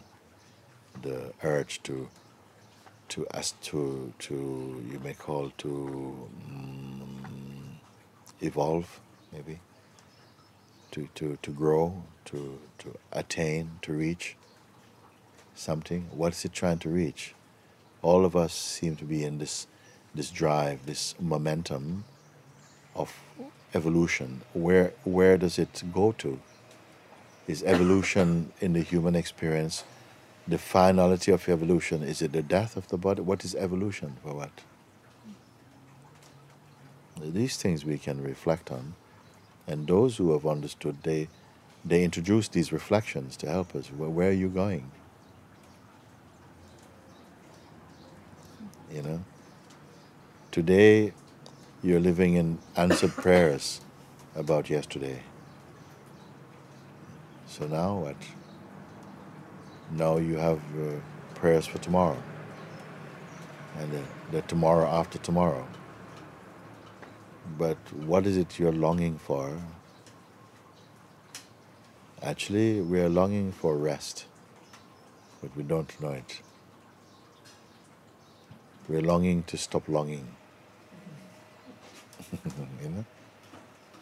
the 1.02 1.32
urge 1.42 1.82
to 1.84 2.08
to 3.08 3.26
us 3.28 3.54
to 3.62 4.12
to 4.18 4.34
you 4.90 5.00
may 5.04 5.14
call 5.14 5.50
to 5.58 6.28
um, 6.50 7.80
evolve 8.40 9.00
maybe 9.32 9.60
to, 10.90 11.08
to, 11.14 11.38
to 11.42 11.50
grow 11.50 12.02
to, 12.24 12.58
to 12.78 12.94
attain 13.12 13.70
to 13.82 13.92
reach 13.92 14.36
something. 15.54 16.08
What 16.12 16.32
is 16.32 16.44
it 16.44 16.52
trying 16.52 16.78
to 16.80 16.88
reach? 16.88 17.34
All 18.02 18.24
of 18.24 18.36
us 18.36 18.52
seem 18.54 18.96
to 18.96 19.04
be 19.04 19.24
in 19.24 19.38
this 19.38 19.66
this 20.14 20.30
drive 20.30 20.86
this 20.86 21.14
momentum 21.20 22.04
of 22.94 23.12
evolution. 23.74 24.42
Where 24.54 24.92
where 25.04 25.36
does 25.36 25.58
it 25.58 25.82
go 25.92 26.12
to? 26.18 26.40
Is 27.46 27.62
evolution 27.64 28.52
in 28.60 28.72
the 28.72 28.82
human 28.82 29.16
experience 29.16 29.84
the 30.48 30.58
finality 30.58 31.32
of 31.32 31.48
evolution? 31.48 32.02
Is 32.02 32.22
it 32.22 32.32
the 32.32 32.42
death 32.42 32.76
of 32.76 32.88
the 32.88 32.98
body? 32.98 33.22
What 33.22 33.44
is 33.44 33.54
evolution 33.54 34.16
for 34.22 34.34
what? 34.34 34.50
These 37.20 37.56
things 37.58 37.84
we 37.84 37.98
can 37.98 38.22
reflect 38.22 38.72
on, 38.72 38.94
and 39.66 39.86
those 39.86 40.16
who 40.18 40.32
have 40.32 40.46
understood, 40.46 40.98
they 41.02 41.28
they 41.84 42.04
introduce 42.04 42.48
these 42.48 42.72
reflections 42.72 43.36
to 43.38 43.48
help 43.48 43.74
us. 43.74 43.88
Where, 43.88 44.10
where 44.10 44.30
are 44.30 44.32
you 44.32 44.48
going? 44.48 44.90
You 48.92 49.02
know. 49.02 49.20
Today, 50.52 51.12
you're 51.82 52.00
living 52.00 52.34
in 52.34 52.58
answered 52.76 53.12
prayers 53.12 53.80
about 54.34 54.70
yesterday. 54.70 55.20
So 57.48 57.66
now 57.66 57.98
what? 57.98 58.16
Now 59.90 60.18
you 60.18 60.36
have 60.36 60.58
uh, 60.78 61.00
prayers 61.34 61.66
for 61.66 61.78
tomorrow, 61.78 62.22
and 63.78 63.90
the, 63.90 64.02
the 64.32 64.42
tomorrow 64.42 64.86
after 64.86 65.18
tomorrow. 65.18 65.66
But 67.56 67.78
what 67.94 68.26
is 68.26 68.36
it 68.36 68.58
you're 68.58 68.72
longing 68.72 69.16
for? 69.18 69.58
Actually, 72.22 72.82
we 72.82 73.00
are 73.00 73.08
longing 73.08 73.50
for 73.50 73.78
rest, 73.78 74.26
but 75.40 75.56
we 75.56 75.62
don't 75.62 75.98
know 76.02 76.10
it. 76.10 76.42
We're 78.88 79.00
longing 79.00 79.42
to 79.44 79.56
stop 79.56 79.88
longing. 79.88 80.28
you 82.82 82.88
know? 82.90 83.04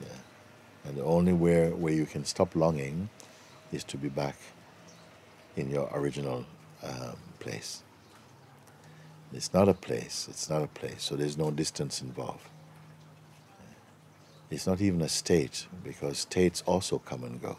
Yeah. 0.01 0.09
And 0.85 0.97
the 0.97 1.05
only 1.05 1.33
way 1.33 1.71
where 1.71 1.93
you 1.93 2.07
can 2.07 2.25
stop 2.25 2.57
longing 2.57 3.09
is 3.73 3.85
to 3.85 3.97
be 3.97 4.09
back 4.09 4.37
in 5.57 5.71
your 5.71 5.91
original 5.93 6.45
um, 6.83 7.17
place. 7.41 7.83
It's 9.33 9.53
not 9.53 9.69
a 9.69 9.75
place, 9.75 10.27
it's 10.31 10.49
not 10.49 10.63
a 10.63 10.69
place, 10.69 11.03
so 11.03 11.17
there's 11.17 11.37
no 11.37 11.51
distance 11.51 12.01
involved. 12.01 12.49
It's 14.51 14.67
not 14.67 14.81
even 14.81 15.03
a 15.03 15.09
state, 15.09 15.67
because 15.83 16.19
states 16.19 16.63
also 16.67 16.99
come 16.99 17.25
and 17.25 17.43
go. 17.43 17.59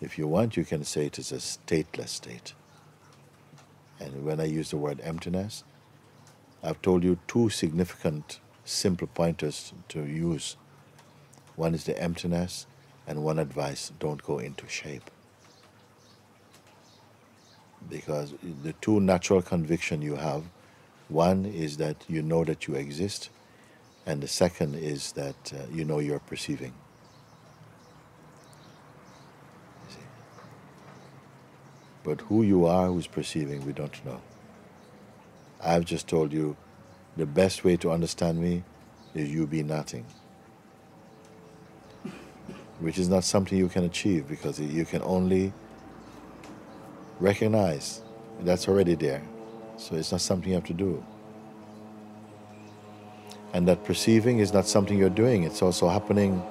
If 0.00 0.18
you 0.18 0.26
want, 0.26 0.56
you 0.56 0.64
can 0.64 0.84
say 0.84 1.06
it 1.06 1.18
is 1.18 1.32
a 1.32 1.36
stateless 1.36 2.08
state. 2.08 2.52
And 3.98 4.24
when 4.24 4.40
I 4.40 4.44
use 4.44 4.70
the 4.70 4.76
word 4.76 5.00
emptiness, 5.02 5.64
I've 6.62 6.82
told 6.82 7.04
you 7.04 7.18
two 7.26 7.48
significant, 7.48 8.40
simple 8.64 9.06
pointers 9.06 9.72
to 9.88 10.04
use. 10.04 10.56
One 11.56 11.74
is 11.74 11.84
the 11.84 11.98
emptiness, 11.98 12.66
and 13.06 13.24
one 13.24 13.38
advice 13.38 13.92
don't 13.98 14.22
go 14.22 14.38
into 14.38 14.68
shape. 14.68 15.10
Because 17.90 18.34
the 18.62 18.72
two 18.74 19.00
natural 19.00 19.42
conviction 19.42 20.02
you 20.02 20.16
have 20.16 20.44
one 21.08 21.44
is 21.44 21.76
that 21.76 21.96
you 22.08 22.22
know 22.22 22.44
that 22.44 22.66
you 22.66 22.74
exist, 22.74 23.28
and 24.06 24.22
the 24.22 24.28
second 24.28 24.74
is 24.74 25.12
that 25.12 25.52
uh, 25.52 25.58
you 25.72 25.84
know 25.84 25.98
you're 25.98 26.18
perceiving. 26.18 26.72
You? 29.90 29.96
But 32.02 32.20
who 32.22 32.42
you 32.42 32.66
are 32.66 32.86
who's 32.88 33.06
perceiving, 33.06 33.64
we 33.66 33.72
don't 33.72 34.04
know. 34.04 34.20
I've 35.62 35.84
just 35.84 36.08
told 36.08 36.32
you 36.32 36.56
the 37.16 37.26
best 37.26 37.64
way 37.64 37.76
to 37.78 37.90
understand 37.90 38.38
me 38.38 38.64
is 39.14 39.30
you 39.30 39.46
be 39.46 39.62
nothing. 39.62 40.04
Which 42.80 42.98
is 42.98 43.08
not 43.08 43.24
something 43.24 43.56
you 43.56 43.68
can 43.68 43.84
achieve 43.84 44.28
because 44.28 44.58
you 44.58 44.84
can 44.84 45.02
only 45.02 45.52
recognize 47.20 48.02
that's 48.40 48.68
already 48.68 48.94
there. 48.94 49.22
So 49.76 49.96
it's 49.96 50.12
not 50.12 50.20
something 50.20 50.48
you 50.48 50.54
have 50.54 50.64
to 50.64 50.74
do. 50.74 51.04
And 53.52 53.68
that 53.68 53.84
perceiving 53.84 54.40
is 54.40 54.52
not 54.52 54.66
something 54.66 54.98
you're 54.98 55.08
doing, 55.10 55.44
it's 55.44 55.62
also 55.62 55.88
happening 55.88 56.42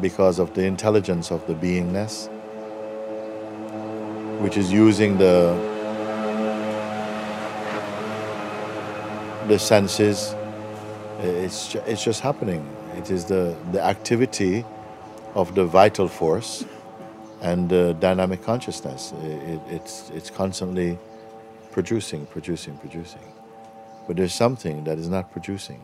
because 0.00 0.38
of 0.38 0.54
the 0.54 0.64
intelligence 0.64 1.30
of 1.30 1.46
the 1.46 1.54
beingness, 1.54 2.28
which 4.40 4.56
is 4.56 4.72
using 4.72 5.18
the 5.18 5.54
the 9.48 9.58
senses. 9.58 10.34
It's, 11.20 11.74
it's 11.74 12.04
just 12.04 12.20
happening. 12.20 12.68
It 12.96 13.10
is 13.10 13.24
the, 13.24 13.56
the 13.72 13.82
activity 13.82 14.64
of 15.34 15.54
the 15.54 15.64
vital 15.64 16.06
force 16.06 16.64
and 17.40 17.68
the 17.68 17.94
dynamic 18.00 18.42
consciousness. 18.42 19.12
It, 19.22 19.60
it's, 19.70 20.10
it's 20.10 20.30
constantly 20.30 20.98
producing, 21.72 22.26
producing, 22.26 22.76
producing. 22.78 23.32
But 24.06 24.16
there's 24.16 24.34
something 24.34 24.84
that 24.84 24.98
is 24.98 25.08
not 25.08 25.32
producing. 25.32 25.80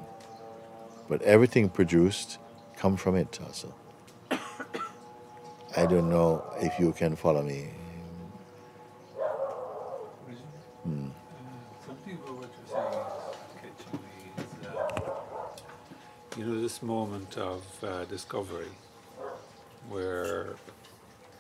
But 1.09 1.23
everything 1.23 1.69
produced 1.69 2.39
come 2.77 2.97
from 2.97 3.17
it 3.17 3.39
also. 3.45 3.75
I 5.77 5.87
don't 5.87 6.09
know 6.09 6.45
if 6.61 6.79
you 6.79 6.93
can 6.93 7.17
follow 7.17 7.43
me. 7.43 7.71
Hmm. 10.85 11.09
Uh, 12.75 12.81
you 16.37 16.45
know, 16.45 16.61
this 16.61 16.83
moment 16.83 17.37
of 17.39 17.63
uh, 17.83 18.05
discovery 18.05 18.71
where 19.89 20.57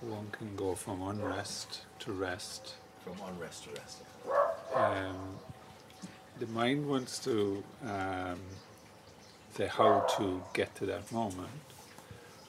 one 0.04 0.28
can 0.32 0.54
go 0.56 0.74
from 0.74 1.02
unrest 1.02 1.82
to 2.00 2.12
rest. 2.12 2.74
From 3.02 3.16
unrest 3.28 3.64
to 3.64 3.70
rest. 3.70 3.98
Um, 4.74 5.36
the 6.38 6.46
mind 6.48 6.88
wants 6.88 7.18
to 7.20 7.62
um, 7.86 8.40
say 9.56 9.66
how 9.66 10.00
to 10.18 10.42
get 10.52 10.74
to 10.76 10.86
that 10.86 11.10
moment, 11.12 11.48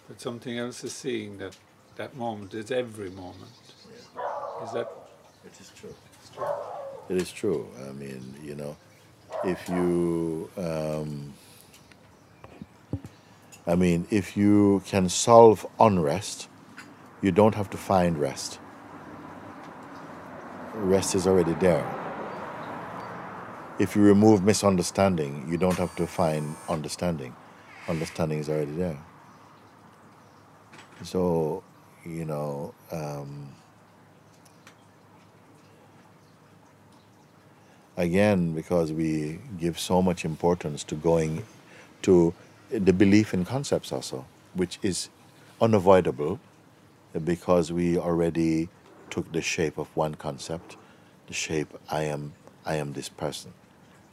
but 0.07 0.19
something 0.19 0.57
else 0.57 0.83
is 0.83 0.93
seeing 0.93 1.37
that 1.37 1.55
that 1.97 2.15
moment 2.15 2.53
is 2.53 2.71
every 2.71 3.09
moment. 3.09 3.51
Is 4.63 4.71
that 4.73 4.89
It 5.45 5.59
is 5.59 5.71
true. 5.75 5.95
It 7.09 7.17
is 7.17 7.31
true. 7.31 7.67
I 7.87 7.91
mean, 7.91 8.33
you 8.43 8.55
know, 8.55 8.75
if 9.43 9.69
you, 9.69 10.49
um, 10.57 11.33
I 13.67 13.75
mean, 13.75 14.07
if 14.09 14.35
you 14.35 14.81
can 14.87 15.09
solve 15.09 15.65
unrest, 15.79 16.47
you 17.21 17.31
don't 17.31 17.55
have 17.55 17.69
to 17.71 17.77
find 17.77 18.17
rest. 18.17 18.59
Rest 20.73 21.15
is 21.15 21.27
already 21.27 21.53
there. 21.53 21.85
If 23.79 23.95
you 23.95 24.01
remove 24.01 24.43
misunderstanding, 24.43 25.45
you 25.49 25.57
don't 25.57 25.77
have 25.77 25.95
to 25.95 26.07
find 26.07 26.55
understanding. 26.69 27.35
Understanding 27.87 28.39
is 28.39 28.49
already 28.49 28.71
there. 28.71 28.97
So, 31.03 31.63
you 32.05 32.25
know, 32.25 32.73
um, 32.91 33.49
again 37.97 38.53
because 38.53 38.91
we 38.91 39.39
give 39.59 39.79
so 39.79 40.01
much 40.01 40.25
importance 40.25 40.83
to 40.83 40.95
going 40.95 41.45
to 42.01 42.33
the 42.69 42.91
belief 42.91 43.33
in 43.33 43.45
concepts 43.45 43.91
also 43.91 44.25
which 44.53 44.79
is 44.81 45.09
unavoidable 45.61 46.39
because 47.23 47.71
we 47.71 47.97
already 47.97 48.69
took 49.09 49.31
the 49.31 49.41
shape 49.41 49.77
of 49.77 49.87
one 49.95 50.15
concept 50.15 50.77
the 51.27 51.33
shape 51.33 51.73
i 51.89 52.03
am 52.03 52.33
i 52.65 52.75
am 52.75 52.93
this 52.93 53.09
person. 53.09 53.53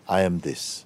I 0.09 0.23
am 0.23 0.41
this. 0.41 0.85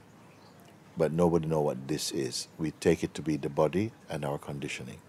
But 0.97 1.13
nobody 1.13 1.47
know 1.47 1.61
what 1.61 1.89
this 1.89 2.11
is. 2.13 2.49
We 2.59 2.71
take 2.73 3.03
it 3.05 3.15
to 3.15 3.23
be 3.23 3.37
the 3.37 3.49
body 3.51 3.93
and 4.09 4.25
our 4.25 4.39
conditioning. 4.39 5.01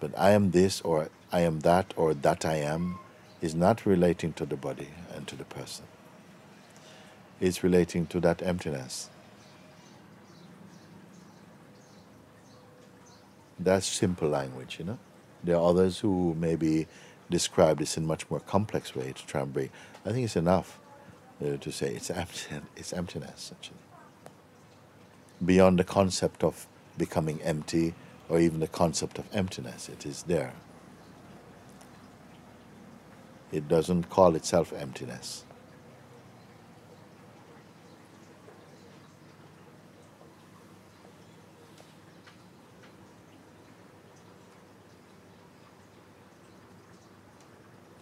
But 0.00 0.12
i 0.18 0.30
am 0.30 0.50
this 0.50 0.80
or 0.82 1.08
i 1.32 1.40
am 1.40 1.60
that 1.60 1.94
or 1.96 2.14
that 2.14 2.44
i 2.44 2.56
am 2.56 2.98
is 3.40 3.54
not 3.54 3.86
relating 3.86 4.32
to 4.34 4.46
the 4.46 4.56
body 4.56 4.88
and 5.14 5.26
to 5.28 5.36
the 5.36 5.44
person. 5.44 5.86
Is 7.40 7.62
relating 7.62 8.06
to 8.08 8.20
that 8.20 8.42
emptiness. 8.42 9.10
That's 13.58 13.86
simple 13.86 14.28
language, 14.28 14.76
you 14.78 14.84
know. 14.86 14.98
There 15.46 15.56
are 15.56 15.70
others 15.70 16.00
who 16.00 16.34
maybe 16.38 16.88
describe 17.30 17.78
this 17.78 17.96
in 17.96 18.04
much 18.04 18.28
more 18.28 18.40
complex 18.40 18.96
way 18.96 19.12
to 19.12 19.26
try 19.26 19.42
and 19.42 19.52
bring. 19.52 19.70
I 20.04 20.10
think 20.10 20.24
it's 20.24 20.36
enough 20.36 20.80
uh, 21.40 21.56
to 21.56 21.70
say 21.72 21.94
it's 21.94 22.10
empty. 22.10 22.56
It's 22.76 22.92
emptiness, 22.92 23.52
actually. 23.56 23.78
Beyond 25.44 25.78
the 25.78 25.84
concept 25.84 26.42
of 26.42 26.66
becoming 26.98 27.40
empty, 27.42 27.94
or 28.28 28.40
even 28.40 28.58
the 28.58 28.66
concept 28.66 29.18
of 29.18 29.26
emptiness, 29.32 29.88
it 29.88 30.04
is 30.04 30.24
there. 30.24 30.52
It 33.52 33.68
doesn't 33.68 34.10
call 34.10 34.34
itself 34.34 34.72
emptiness. 34.72 35.45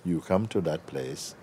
You 0.05 0.21
come 0.21 0.47
to 0.47 0.61
that 0.61 0.87
place 0.87 1.35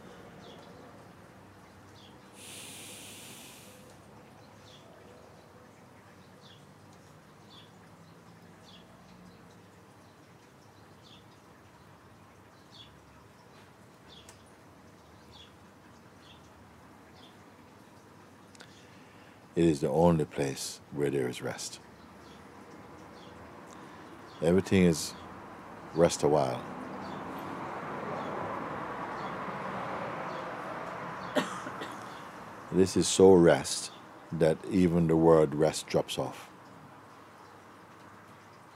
It 19.53 19.65
is 19.65 19.81
the 19.81 19.89
only 19.89 20.23
place 20.23 20.79
where 20.93 21.09
there 21.09 21.27
is 21.27 21.41
rest. 21.41 21.79
Everything 24.41 24.85
is 24.85 25.13
rest 25.93 26.23
a 26.23 26.27
while 26.27 26.70
This 32.73 32.95
is 32.95 33.05
so 33.05 33.33
rest 33.33 33.91
that 34.31 34.57
even 34.71 35.07
the 35.07 35.17
word 35.17 35.53
rest 35.55 35.87
drops 35.87 36.17
off, 36.17 36.49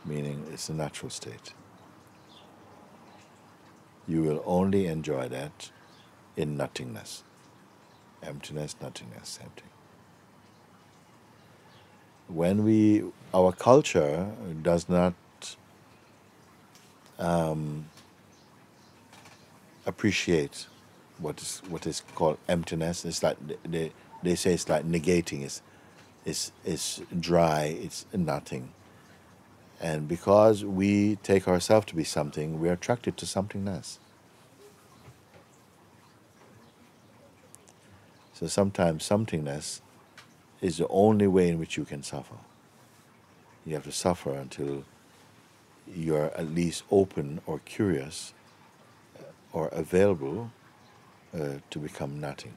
meaning 0.04 0.46
it's 0.52 0.68
a 0.68 0.74
natural 0.74 1.10
state. 1.10 1.54
You 4.06 4.22
will 4.22 4.44
only 4.46 4.88
enjoy 4.88 5.30
that 5.30 5.72
in 6.36 6.58
nothingness. 6.58 7.24
Emptiness, 8.22 8.76
nothingness, 8.82 9.40
empty. 9.42 9.64
When 12.28 12.66
we, 12.66 13.04
our 13.34 13.54
culture 13.54 14.30
does 14.62 14.90
not 14.90 15.14
um, 17.18 17.86
appreciate 19.86 20.68
what 21.20 21.42
is 21.42 21.62
what 21.70 21.86
is 21.88 22.02
called 22.16 22.38
emptiness. 22.48 23.06
It's 23.06 23.24
like 23.24 23.38
they, 23.64 23.92
they 24.24 24.36
say 24.36 24.54
it's 24.54 24.70
like 24.70 24.86
negating. 24.86 25.44
It's, 25.44 25.62
it's, 26.26 26.52
it's 26.64 27.02
dry. 27.20 27.78
It's 27.82 28.06
nothing. 28.14 28.70
And 29.80 30.08
because 30.08 30.64
we 30.64 31.18
take 31.18 31.48
ourselves 31.48 31.88
to 31.88 31.96
be 31.96 32.04
something, 32.04 32.60
we're 32.60 32.74
attracted 32.74 33.18
to 33.18 33.26
something 33.26 33.68
else. 33.68 34.00
So 38.34 38.48
sometimes 38.48 39.08
somethingness 39.08 39.82
is 40.62 40.78
the 40.78 40.88
only 40.88 41.28
way 41.28 41.50
in 41.50 41.60
which 41.60 41.78
you 41.78 41.86
can 41.86 42.04
suffer. 42.04 42.36
You 43.66 43.76
have 43.76 43.84
to 43.84 43.92
suffer 43.92 44.34
until 44.34 44.84
you're 45.88 46.32
at 46.36 46.50
least 46.50 46.84
open 46.92 47.42
or 47.46 47.60
curious 47.60 48.34
uh, 49.20 49.24
or 49.54 49.68
available 49.70 50.52
uh, 51.36 51.60
to 51.70 51.80
become 51.80 52.20
nothing. 52.20 52.54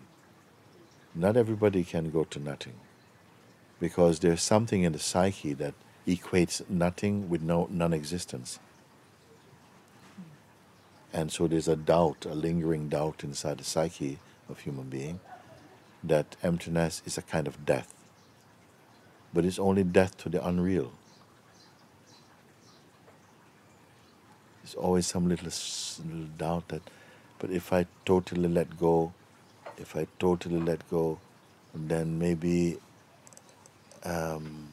Not 1.14 1.37
everybody 1.37 1.85
can 1.85 2.11
go 2.11 2.25
to 2.25 2.38
nothing 2.38 2.75
because 3.81 4.21
there's 4.21 4.43
something 4.43 4.83
in 4.83 4.93
the 4.93 4.99
psyche 4.99 5.53
that 5.55 5.75
equates 6.07 6.69
nothing 6.69 7.29
with 7.29 7.43
no 7.43 7.69
non-existence. 7.71 8.59
And 11.12 11.33
so 11.33 11.47
there's 11.47 11.69
a 11.69 11.77
doubt, 11.77 12.27
a 12.27 12.35
lingering 12.35 12.88
doubt 12.88 13.25
inside 13.25 13.59
the 13.59 13.64
psyche 13.64 14.19
of 14.49 14.61
human 14.61 14.88
being 14.88 15.21
that 16.05 16.37
emptiness 16.43 17.03
is 17.07 17.19
a 17.19 17.23
kind 17.23 17.47
of 17.47 17.64
death. 17.64 17.93
But 19.35 19.45
it's 19.45 19.59
only 19.59 19.85
death 19.85 20.17
to 20.19 20.29
the 20.29 20.47
unreal. 20.47 20.93
There's 24.62 24.75
always 24.75 25.07
some 25.07 25.29
little 25.29 25.51
doubt 26.37 26.69
that, 26.69 26.83
but 27.38 27.51
if 27.51 27.72
I 27.72 27.87
totally 28.05 28.48
let 28.48 28.79
go, 28.79 29.12
if 29.77 29.96
I 29.96 30.07
totally 30.18 30.61
let 30.61 30.88
go, 30.90 31.18
then 31.74 32.18
maybe 32.18 32.79
um, 34.05 34.68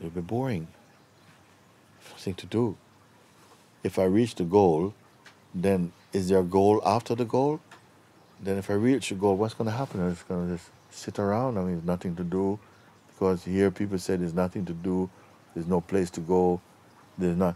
it'll 0.00 0.10
be 0.10 0.20
boring. 0.20 0.66
Nothing 2.10 2.34
to 2.34 2.46
do. 2.46 2.76
If 3.84 3.98
I 3.98 4.04
reach 4.04 4.34
the 4.34 4.44
goal, 4.44 4.94
then 5.54 5.92
is 6.12 6.28
there 6.28 6.40
a 6.40 6.44
goal 6.44 6.82
after 6.84 7.14
the 7.14 7.24
goal? 7.24 7.60
Then 8.40 8.58
if 8.58 8.68
I 8.68 8.74
reach 8.74 9.10
the 9.10 9.14
goal, 9.14 9.36
what's 9.36 9.54
going 9.54 9.70
to 9.70 9.76
happen? 9.76 10.00
I'm 10.00 10.10
just 10.10 10.26
going 10.26 10.48
to 10.48 10.54
just 10.56 10.70
sit 10.90 11.18
around. 11.18 11.56
I 11.56 11.60
mean, 11.60 11.74
there's 11.74 11.84
nothing 11.84 12.16
to 12.16 12.24
do, 12.24 12.58
because 13.08 13.44
here 13.44 13.70
people 13.70 13.98
say 13.98 14.16
there's 14.16 14.34
nothing 14.34 14.64
to 14.64 14.72
do, 14.72 15.08
there's 15.54 15.68
no 15.68 15.80
place 15.80 16.10
to 16.10 16.20
go, 16.20 16.60
there's 17.16 17.36
not. 17.36 17.54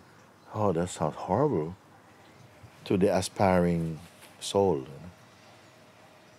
Oh, 0.54 0.72
that 0.72 0.88
sounds 0.88 1.16
horrible 1.16 1.74
to 2.90 2.96
the 2.96 3.06
aspiring 3.16 4.00
soul. 4.40 4.84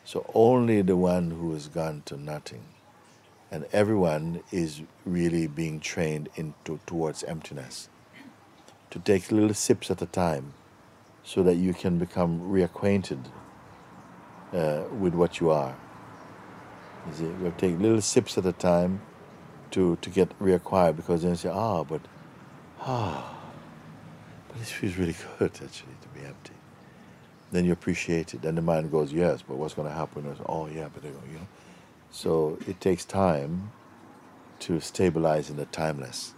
So 0.03 0.29
only 0.33 0.81
the 0.81 0.97
one 0.97 1.31
who 1.31 1.53
has 1.53 1.69
gone 1.69 2.03
to 2.07 2.17
nothing, 2.17 2.65
and 3.49 3.65
everyone 3.71 4.43
is 4.51 4.81
really 5.05 5.47
being 5.47 5.79
trained 5.79 6.27
into 6.35 6.81
towards 6.85 7.23
emptiness. 7.23 7.87
To 8.89 8.99
take 8.99 9.31
little 9.31 9.53
sips 9.53 9.89
at 9.89 10.01
a 10.01 10.05
time, 10.05 10.51
so 11.23 11.41
that 11.43 11.55
you 11.55 11.73
can 11.73 11.97
become 11.97 12.41
reacquainted 12.41 13.23
uh, 14.51 14.83
with 14.99 15.13
what 15.13 15.39
you 15.39 15.51
are. 15.51 15.73
You 17.07 17.13
see, 17.13 17.23
we 17.27 17.45
have 17.45 17.55
to 17.55 17.69
take 17.69 17.79
little 17.79 18.01
sips 18.01 18.37
at 18.37 18.45
a 18.45 18.51
time 18.51 18.99
to 19.71 19.95
to 20.01 20.09
get 20.09 20.37
reacquired, 20.37 20.97
because 20.97 21.21
then 21.21 21.31
you 21.31 21.37
say, 21.37 21.49
ah, 21.49 21.85
but 21.85 22.01
ah, 22.81 23.37
but 24.51 24.59
this 24.59 24.71
feels 24.71 24.97
really 24.97 25.15
good 25.39 25.51
actually 25.63 25.95
to 26.01 26.09
be 26.19 26.25
empty 26.25 26.53
then 27.51 27.65
you 27.65 27.73
appreciate 27.73 28.33
it. 28.33 28.41
Then 28.41 28.55
the 28.55 28.61
mind 28.61 28.91
goes, 28.91 29.11
yes, 29.11 29.41
but 29.41 29.57
what's 29.57 29.73
going 29.73 29.87
to 29.87 29.93
happen 29.93 30.25
is, 30.25 30.37
oh 30.47 30.67
yeah, 30.67 30.87
but 30.93 31.03
you 31.03 31.11
know. 31.11 31.47
So 32.11 32.57
it 32.67 32.79
takes 32.81 33.05
time 33.05 33.71
to 34.59 34.79
stabilize 34.79 35.49
in 35.49 35.57
the 35.57 35.65
timeless 35.65 36.33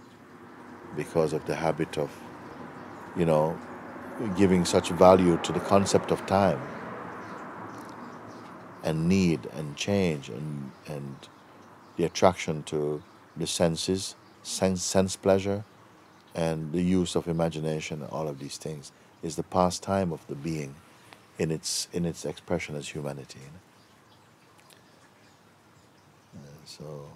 because 0.95 1.34
of 1.34 1.45
the 1.45 1.56
habit 1.56 1.97
of, 1.97 2.12
you 3.15 3.26
know, 3.26 3.58
giving 4.38 4.65
such 4.65 4.89
value 4.89 5.39
to 5.43 5.52
the 5.52 5.60
concept 5.60 6.12
of 6.12 6.26
time 6.26 6.62
and 8.84 9.08
need 9.08 9.39
and 9.56 9.76
change 9.76 10.30
and, 10.30 10.71
and 10.88 11.15
the 11.97 12.06
attraction 12.06 12.63
to 12.63 13.02
the 13.38 13.47
senses, 13.47 14.15
sense, 14.43 14.84
sense 14.84 15.15
pleasure, 15.15 15.63
and 16.36 16.72
the 16.72 16.82
use 16.82 17.15
of 17.15 17.28
imagination, 17.28 18.04
all 18.12 18.28
of 18.28 18.39
these 18.39 18.58
things 18.58 18.91
is 19.22 19.36
the 19.36 19.43
pastime 19.43 20.12
of 20.12 20.26
the 20.28 20.36
being 20.36 20.76
in 21.39 21.52
its 21.52 21.88
in 21.93 22.06
its 22.06 22.26
expression 22.26 22.76
as 22.76 22.89
humanity. 22.89 23.39
So 26.65 27.08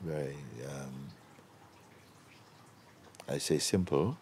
very, 0.00 0.36
um, 0.68 1.08
I 3.28 3.38
say 3.38 3.58
simple. 3.58 4.16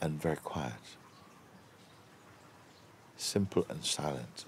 And 0.00 0.20
very 0.20 0.36
quiet. 0.36 0.72
Simple 3.16 3.64
and 3.70 3.82
silent. 3.84 4.44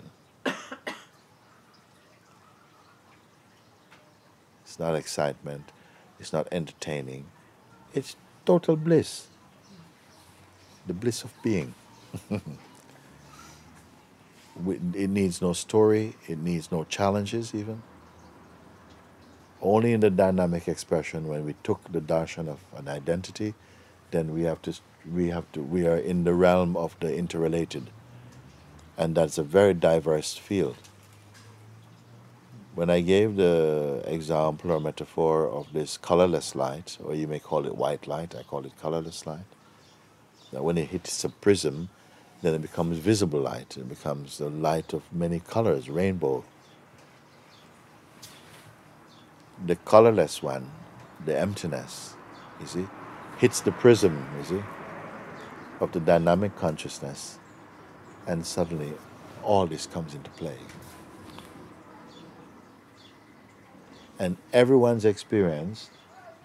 It's 4.77 4.81
not 4.81 4.95
excitement 4.95 5.73
it's 6.19 6.33
not 6.33 6.49
entertaining. 6.51 7.27
It's 7.95 8.17
total 8.45 8.75
bliss. 8.77 9.29
The 10.87 10.95
bliss 10.95 11.23
of 11.25 11.33
being. 11.43 11.75
it 12.31 12.43
needs 15.11 15.43
no 15.43 15.53
story, 15.53 16.15
it 16.29 16.39
needs 16.39 16.73
no 16.73 16.85
challenges, 16.85 17.55
even. 17.55 17.83
Only 19.61 19.93
in 19.93 20.01
the 20.01 20.11
dynamic 20.11 20.69
expression, 20.69 21.29
when 21.29 21.45
we 21.45 21.55
took 21.65 21.93
the 21.93 22.01
darshan 22.01 22.49
of 22.49 22.61
an 22.77 22.89
identity, 22.89 23.55
then 24.11 24.33
we 24.33 24.43
have 24.43 24.63
to, 24.63 24.75
we 25.11 25.29
have 25.29 25.51
to, 25.53 25.63
we 25.63 25.87
are 25.87 25.97
in 25.97 26.25
the 26.25 26.35
realm 26.35 26.77
of 26.77 26.97
the 27.01 27.15
interrelated. 27.15 27.91
And 28.97 29.15
that's 29.15 29.39
a 29.39 29.43
very 29.43 29.75
diverse 29.75 30.35
field 30.35 30.77
when 32.77 32.91
I 32.91 33.01
gave 33.01 33.37
the 33.37 34.03
example 34.05 34.71
or 34.71 34.81
metaphor 34.81 35.49
of 35.49 35.73
this 35.73 35.97
colorless 35.97 36.55
light, 36.55 36.99
or 37.03 37.15
you 37.15 37.27
may 37.27 37.39
call 37.39 37.67
it 37.67 37.75
white 37.75 38.07
light, 38.07 38.35
I 38.35 38.43
call 38.43 38.67
it 38.67 38.73
colorless 38.79 39.27
light, 39.27 39.47
that 40.53 40.63
when 40.63 40.77
it 40.77 40.91
hits 40.91 41.25
a 41.25 41.31
prism, 41.31 41.89
then 42.43 42.53
it 42.53 42.61
becomes 42.61 42.99
visible 42.99 43.41
light. 43.41 43.79
It 43.79 43.89
becomes 43.89 44.37
the 44.37 44.51
light 44.51 44.93
of 44.93 45.11
many 45.11 45.41
colors, 45.41 45.89
rainbow. 45.89 46.45
The 49.65 49.77
colorless 49.77 50.43
one, 50.43 50.71
the 51.25 51.35
emptiness, 51.39 52.15
you 52.61 52.67
see, 52.67 52.87
hits 53.39 53.61
the 53.61 53.73
prism, 53.73 54.29
you 54.39 54.45
see, 54.45 54.65
of 55.81 55.93
the 55.93 56.01
dynamic 56.01 56.55
consciousness, 56.57 57.39
and 58.27 58.45
suddenly 58.45 58.93
all 59.43 59.67
this 59.67 59.87
comes 59.87 60.15
into 60.15 60.29
play. 60.33 60.59
And 64.19 64.37
everyone's 64.53 65.05
experience 65.05 65.91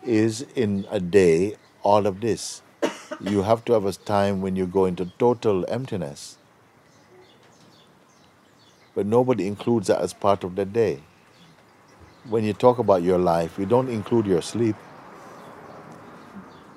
is 0.04 0.46
in 0.56 0.86
a 0.90 1.00
day 1.00 1.56
all 1.84 2.08
of 2.08 2.22
this. 2.22 2.62
you 3.20 3.44
have 3.44 3.64
to 3.66 3.74
have 3.74 3.86
a 3.86 3.94
time 3.94 4.42
when 4.42 4.56
you 4.56 4.66
go 4.66 4.86
into 4.86 5.06
total 5.18 5.66
emptiness. 5.70 6.38
But 8.94 9.06
nobody 9.06 9.48
includes 9.48 9.88
that 9.88 10.02
as 10.02 10.14
part 10.14 10.44
of 10.44 10.56
the 10.56 10.66
day. 10.66 11.02
When 12.30 12.44
you 12.44 12.54
talk 12.54 12.78
about 12.78 13.04
your 13.04 13.18
life, 13.18 13.58
you 13.58 13.66
don't 13.66 13.90
include 13.90 14.26
your 14.26 14.42
sleep. 14.42 14.76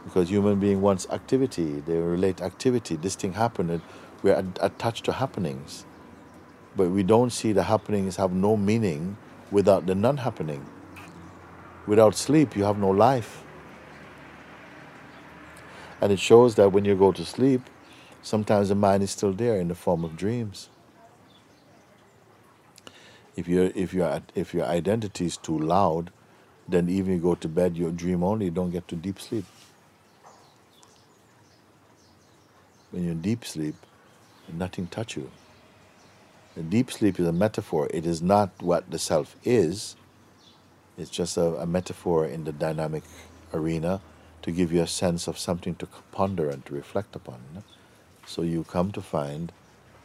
Because 0.05 0.29
human 0.29 0.61
being 0.61 0.81
wants 0.81 1.07
activity, 1.11 1.81
they 1.81 1.97
relate 1.97 2.41
activity. 2.41 2.97
This 2.97 3.15
thing 3.17 3.33
happened, 3.33 3.81
we're 4.23 4.43
attached 4.61 5.05
to 5.07 5.13
happenings. 5.13 5.87
But 6.77 6.91
we 6.91 7.03
don't 7.03 7.31
see 7.31 7.53
the 7.53 7.65
happenings 7.65 8.17
have 8.17 8.33
no 8.33 8.57
meaning 8.57 9.17
without 9.51 9.87
the 9.87 9.95
non 9.95 10.19
happening. 10.19 10.65
Without 11.87 12.15
sleep, 12.15 12.57
you 12.57 12.65
have 12.65 12.79
no 12.79 12.91
life. 12.91 13.45
And 16.01 16.13
it 16.13 16.19
shows 16.19 16.55
that 16.57 16.71
when 16.73 16.85
you 16.85 16.95
go 16.97 17.13
to 17.13 17.25
sleep, 17.25 17.63
sometimes 18.23 18.69
the 18.71 18.75
mind 18.75 19.03
is 19.03 19.11
still 19.11 19.33
there 19.33 19.57
in 19.57 19.69
the 19.69 19.75
form 19.75 20.05
of 20.05 20.17
dreams. 20.17 20.69
If 23.37 23.49
your 23.49 23.73
if 23.75 23.93
your 23.93 24.23
if 24.35 24.55
your 24.55 24.65
identity 24.67 25.27
is 25.27 25.37
too 25.37 25.59
loud, 25.59 26.11
then 26.69 26.89
even 26.89 27.15
you 27.15 27.19
go 27.19 27.35
to 27.35 27.49
bed, 27.49 27.77
you 27.77 27.91
dream 27.91 28.23
only, 28.23 28.47
you 28.47 28.51
don't 28.51 28.71
get 28.71 28.87
to 28.89 28.97
deep 28.97 29.21
sleep. 29.21 29.45
When 32.91 33.03
you're 33.03 33.13
in 33.13 33.21
deep 33.23 33.45
sleep, 33.45 33.75
nothing 34.53 34.87
touch 34.87 35.17
you. 35.17 35.31
Deep 36.69 36.93
sleep 36.93 37.19
is 37.19 37.27
a 37.27 37.33
metaphor. 37.33 37.89
It 37.93 38.07
is 38.07 38.23
not 38.23 38.51
what 38.61 38.91
the 38.91 38.99
self 38.99 39.35
is. 39.43 39.97
It's 40.97 41.11
just 41.11 41.37
a, 41.37 41.57
a 41.57 41.67
metaphor 41.67 42.27
in 42.27 42.45
the 42.45 42.53
dynamic 42.53 43.03
arena 43.53 44.01
to 44.43 44.53
give 44.53 44.73
you 44.73 44.83
a 44.83 44.87
sense 44.87 45.27
of 45.27 45.39
something 45.39 45.75
to 45.77 45.89
ponder 46.13 46.49
and 46.51 46.65
to 46.67 46.75
reflect 46.75 47.17
upon. 47.17 47.41
So 48.27 48.43
you 48.43 48.65
come 48.65 48.93
to 48.93 49.03
find 49.03 49.53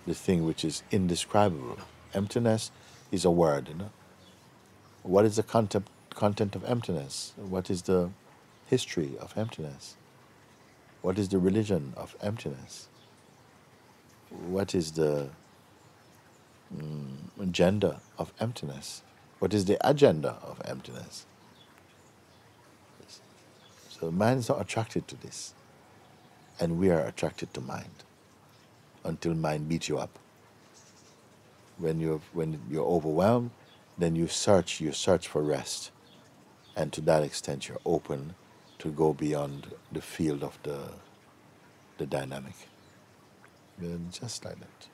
the 0.08 0.14
thing 0.14 0.46
which 0.46 0.66
is 0.66 0.84
indescribable. 0.92 1.78
Emptiness 2.14 2.72
is 3.12 3.26
a 3.26 3.32
word. 3.32 3.70
You 3.70 3.76
know? 3.76 3.92
What 5.04 5.26
is 5.26 5.36
the 5.36 5.44
content, 5.44 5.88
content 6.12 6.56
of 6.56 6.64
emptiness? 6.66 7.34
What 7.36 7.70
is 7.70 7.84
the 7.84 8.10
history 8.68 9.18
of 9.20 9.38
emptiness? 9.38 9.96
What 11.02 11.18
is 11.18 11.30
the 11.30 11.40
religion 11.40 11.94
of 11.96 12.16
emptiness? 12.22 12.88
What 14.30 14.76
is 14.76 14.94
the 14.94 15.30
mm, 16.76 17.52
gender 17.52 17.98
of 18.18 18.34
emptiness? 18.40 19.02
What 19.40 19.54
is 19.54 19.66
the 19.66 19.78
agenda 19.88 20.38
of 20.44 20.62
emptiness? 20.66 21.26
So 23.90 24.12
mind 24.12 24.40
is 24.40 24.50
not 24.50 24.62
attracted 24.62 25.08
to 25.10 25.16
this, 25.16 25.54
and 26.60 26.80
we 26.80 26.90
are 26.90 27.02
attracted 27.02 27.54
to 27.54 27.62
mind 27.62 28.04
until 29.04 29.34
mind 29.34 29.70
beats 29.70 29.90
you 29.90 29.98
up. 29.98 30.20
When 31.78 32.00
you're 32.00 32.22
when 32.34 32.62
you're 32.70 32.86
overwhelmed, 32.86 33.52
then 33.98 34.16
you 34.16 34.28
search 34.28 34.82
you 34.82 34.92
search 34.94 35.28
for 35.28 35.42
rest, 35.42 35.92
and 36.76 36.94
to 36.94 37.02
that 37.02 37.24
extent 37.24 37.68
you're 37.68 37.86
open 37.86 38.36
to 38.80 38.92
go 38.92 39.14
beyond 39.14 39.74
the 39.92 40.02
field 40.02 40.44
of 40.44 40.58
the 40.64 40.80
the 41.98 42.06
dynamic. 42.06 42.56
Yeah, 43.82 43.96
Just 44.12 44.46
like 44.46 44.60
that. 44.60 44.88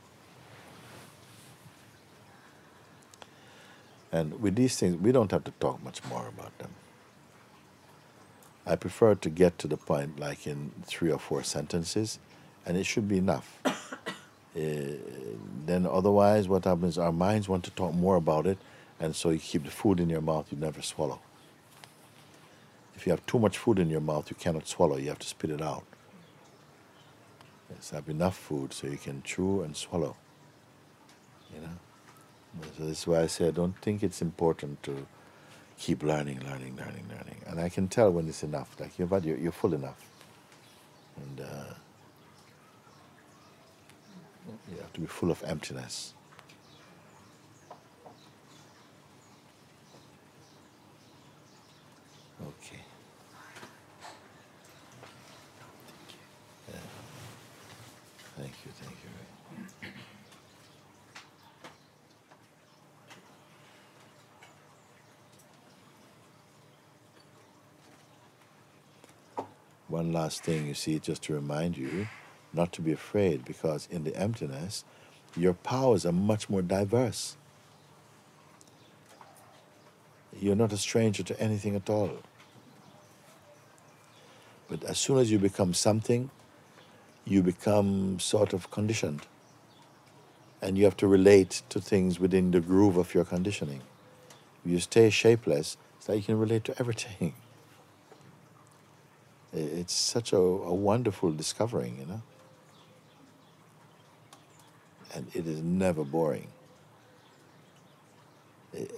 And 4.15 4.41
with 4.41 4.55
these 4.55 4.77
things, 4.77 4.95
we 4.95 5.11
don't 5.11 5.29
have 5.31 5.43
to 5.43 5.51
talk 5.59 5.83
much 5.83 6.01
more 6.05 6.25
about 6.29 6.57
them. 6.59 6.69
I 8.65 8.77
prefer 8.77 9.13
to 9.15 9.29
get 9.29 9.59
to 9.59 9.67
the 9.67 9.75
point 9.75 10.17
like 10.17 10.47
in 10.47 10.71
three 10.85 11.11
or 11.11 11.19
four 11.19 11.43
sentences, 11.43 12.17
and 12.65 12.77
it 12.77 12.85
should 12.85 13.09
be 13.09 13.17
enough. 13.17 13.47
Eh, 14.57 14.95
then 15.65 15.85
otherwise, 15.85 16.47
what 16.47 16.63
happens? 16.63 16.97
Our 16.97 17.11
minds 17.11 17.49
want 17.49 17.65
to 17.65 17.71
talk 17.71 17.93
more 17.93 18.15
about 18.15 18.47
it, 18.47 18.57
and 19.01 19.13
so 19.13 19.31
you 19.31 19.37
keep 19.37 19.65
the 19.65 19.69
food 19.69 19.99
in 19.99 20.09
your 20.09 20.21
mouth 20.21 20.45
you 20.49 20.57
never 20.57 20.81
swallow. 20.81 21.19
If 22.95 23.05
you 23.05 23.11
have 23.11 23.25
too 23.25 23.37
much 23.37 23.57
food 23.57 23.79
in 23.79 23.89
your 23.89 23.99
mouth, 23.99 24.29
you 24.29 24.37
cannot 24.39 24.65
swallow. 24.65 24.95
You 24.95 25.09
have 25.09 25.19
to 25.19 25.27
spit 25.27 25.49
it 25.49 25.61
out. 25.61 25.83
Yes, 27.69 27.89
have 27.89 28.07
enough 28.07 28.37
food 28.37 28.71
so 28.71 28.87
you 28.87 28.95
can 28.95 29.23
chew 29.23 29.61
and 29.61 29.75
swallow. 29.75 30.15
You 31.53 31.59
know. 31.59 31.84
So 32.61 32.85
this 32.85 32.99
is 33.01 33.07
why 33.07 33.21
I 33.21 33.27
say 33.27 33.47
I 33.47 33.51
don't 33.51 33.77
think 33.81 34.03
it's 34.03 34.21
important 34.21 34.83
to 34.83 35.07
keep 35.77 36.03
learning, 36.03 36.41
learning, 36.41 36.77
learning, 36.77 37.05
learning. 37.09 37.41
And 37.47 37.59
I 37.59 37.69
can 37.69 37.87
tell 37.87 38.11
when 38.11 38.27
it's 38.27 38.43
enough. 38.43 38.75
Like 38.79 38.97
had, 39.07 39.25
you're, 39.25 39.37
you're 39.37 39.51
full 39.51 39.73
enough, 39.73 40.03
and 41.17 41.41
uh, 41.41 41.73
you 44.71 44.77
have 44.81 44.93
to 44.93 45.01
be 45.01 45.07
full 45.07 45.31
of 45.31 45.43
emptiness. 45.45 46.13
Okay. 52.41 52.81
Yeah. 56.69 56.79
Thank 58.37 58.53
you, 58.65 58.71
thank 58.81 58.91
you. 59.03 59.09
One 69.87 70.11
last 70.11 70.43
thing, 70.43 70.67
you 70.67 70.73
see, 70.73 70.99
just 70.99 71.23
to 71.23 71.33
remind 71.33 71.77
you 71.77 72.07
not 72.53 72.71
to 72.73 72.81
be 72.81 72.91
afraid 72.91 73.45
because 73.45 73.87
in 73.91 74.03
the 74.03 74.15
emptiness, 74.15 74.83
your 75.37 75.53
powers 75.53 76.05
are 76.05 76.11
much 76.11 76.49
more 76.49 76.61
diverse. 76.61 77.37
You're 80.39 80.55
not 80.55 80.73
a 80.73 80.77
stranger 80.77 81.23
to 81.23 81.39
anything 81.39 81.75
at 81.75 81.89
all. 81.89 82.17
But 84.67 84.83
as 84.83 84.97
soon 84.97 85.19
as 85.19 85.31
you 85.31 85.37
become 85.37 85.73
something, 85.73 86.29
you 87.23 87.43
become 87.43 88.19
sort 88.19 88.53
of 88.53 88.71
conditioned. 88.71 89.27
And 90.61 90.77
you 90.77 90.85
have 90.85 90.97
to 90.97 91.07
relate 91.07 91.61
to 91.69 91.79
things 91.79 92.19
within 92.19 92.51
the 92.51 92.59
groove 92.59 92.97
of 92.97 93.13
your 93.13 93.25
conditioning. 93.25 93.81
If 94.65 94.71
you 94.71 94.79
stay 94.79 95.09
shapeless, 95.11 95.77
like 96.07 96.17
you 96.17 96.23
can 96.23 96.39
relate 96.39 96.63
to 96.65 96.79
everything. 96.79 97.33
It's 99.55 99.93
such 99.93 100.33
a, 100.33 100.37
a 100.37 100.73
wonderful 100.73 101.31
discovering, 101.31 101.97
you 101.99 102.05
know. 102.05 102.21
And 105.13 105.27
it 105.33 105.47
is 105.47 105.61
never 105.61 106.03
boring. 106.03 106.47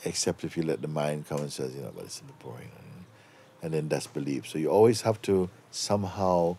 Except 0.03 0.43
if 0.43 0.57
you 0.57 0.63
let 0.63 0.81
the 0.81 0.87
mind 0.87 1.27
come 1.27 1.39
and 1.39 1.53
says, 1.53 1.75
you 1.75 1.81
know, 1.81 1.91
but 1.95 2.05
it's 2.05 2.19
a 2.19 2.23
bit 2.23 2.39
boring. 2.39 2.71
And 3.61 3.73
then 3.73 3.87
that's 3.87 4.07
belief. 4.07 4.47
So 4.47 4.57
you 4.57 4.69
always 4.69 5.01
have 5.01 5.21
to 5.23 5.49
somehow 5.71 6.57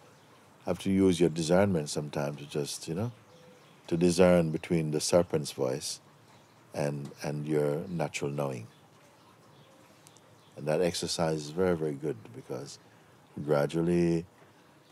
have 0.66 0.78
to 0.80 0.90
use 0.90 1.18
your 1.18 1.30
discernment 1.30 1.88
sometimes 1.88 2.38
to 2.38 2.46
just, 2.46 2.86
you 2.88 2.94
know, 2.94 3.12
to 3.88 3.96
discern 3.96 4.50
between 4.50 4.90
the 4.90 5.00
serpent's 5.00 5.52
voice 5.52 6.00
and 6.74 7.10
and 7.22 7.46
your 7.46 7.82
natural 7.88 8.30
knowing. 8.30 8.66
And 10.56 10.66
that 10.66 10.82
exercise 10.82 11.38
is 11.46 11.50
very, 11.50 11.76
very 11.76 11.94
good 11.94 12.16
because 12.34 12.78
gradually 13.38 14.24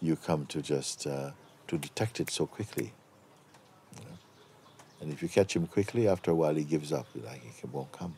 you 0.00 0.16
come 0.16 0.46
to 0.46 0.62
just 0.62 1.06
uh, 1.06 1.30
to 1.68 1.78
detect 1.78 2.20
it 2.20 2.30
so 2.30 2.46
quickly. 2.46 2.92
You 3.96 4.04
know? 4.04 4.16
And 5.00 5.12
if 5.12 5.22
you 5.22 5.28
catch 5.28 5.54
him 5.54 5.66
quickly, 5.66 6.08
after 6.08 6.30
a 6.30 6.34
while 6.34 6.54
he 6.54 6.64
gives 6.64 6.92
up. 6.92 7.06
Like 7.14 7.42
he 7.42 7.66
won't 7.70 7.92
come. 7.92 8.14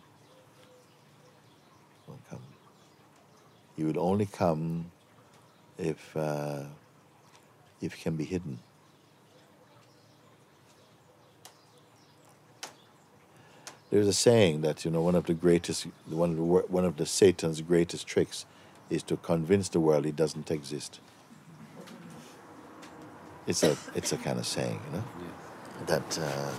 Won't 2.06 2.28
come. 2.28 2.42
He 3.76 3.84
will 3.84 4.00
only 4.00 4.26
come 4.26 4.90
if 5.78 6.16
uh, 6.16 6.64
if 7.80 8.00
can 8.02 8.16
be 8.16 8.24
hidden. 8.24 8.58
There's 13.90 14.08
a 14.08 14.12
saying 14.12 14.60
that 14.62 14.84
you 14.84 14.90
know 14.90 15.00
one 15.00 15.14
of 15.14 15.24
the 15.26 15.34
greatest, 15.34 15.86
one 16.08 16.30
of 16.30 16.36
the, 16.36 16.42
one 16.42 16.84
of 16.84 16.96
the 16.96 17.06
Satan's 17.06 17.62
greatest 17.62 18.06
tricks, 18.06 18.44
is 18.90 19.02
to 19.04 19.16
convince 19.18 19.68
the 19.68 19.80
world 19.80 20.06
it 20.06 20.16
doesn't 20.16 20.50
exist. 20.50 21.00
It's 23.46 23.62
a 23.62 23.76
it's 23.94 24.12
a 24.12 24.16
kind 24.18 24.38
of 24.38 24.46
saying, 24.46 24.80
you 24.86 24.98
know, 24.98 25.04
that 25.86 26.18
uh, 26.18 26.50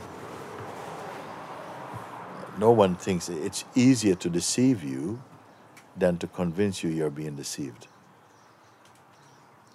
no 2.58 2.72
one 2.72 2.96
thinks 2.96 3.30
it's 3.30 3.66
easier 3.76 4.16
to 4.16 4.30
deceive 4.30 4.84
you 4.84 5.22
than 5.98 6.18
to 6.18 6.28
convince 6.28 6.84
you 6.84 6.90
you're 6.90 7.10
being 7.10 7.36
deceived. 7.36 7.88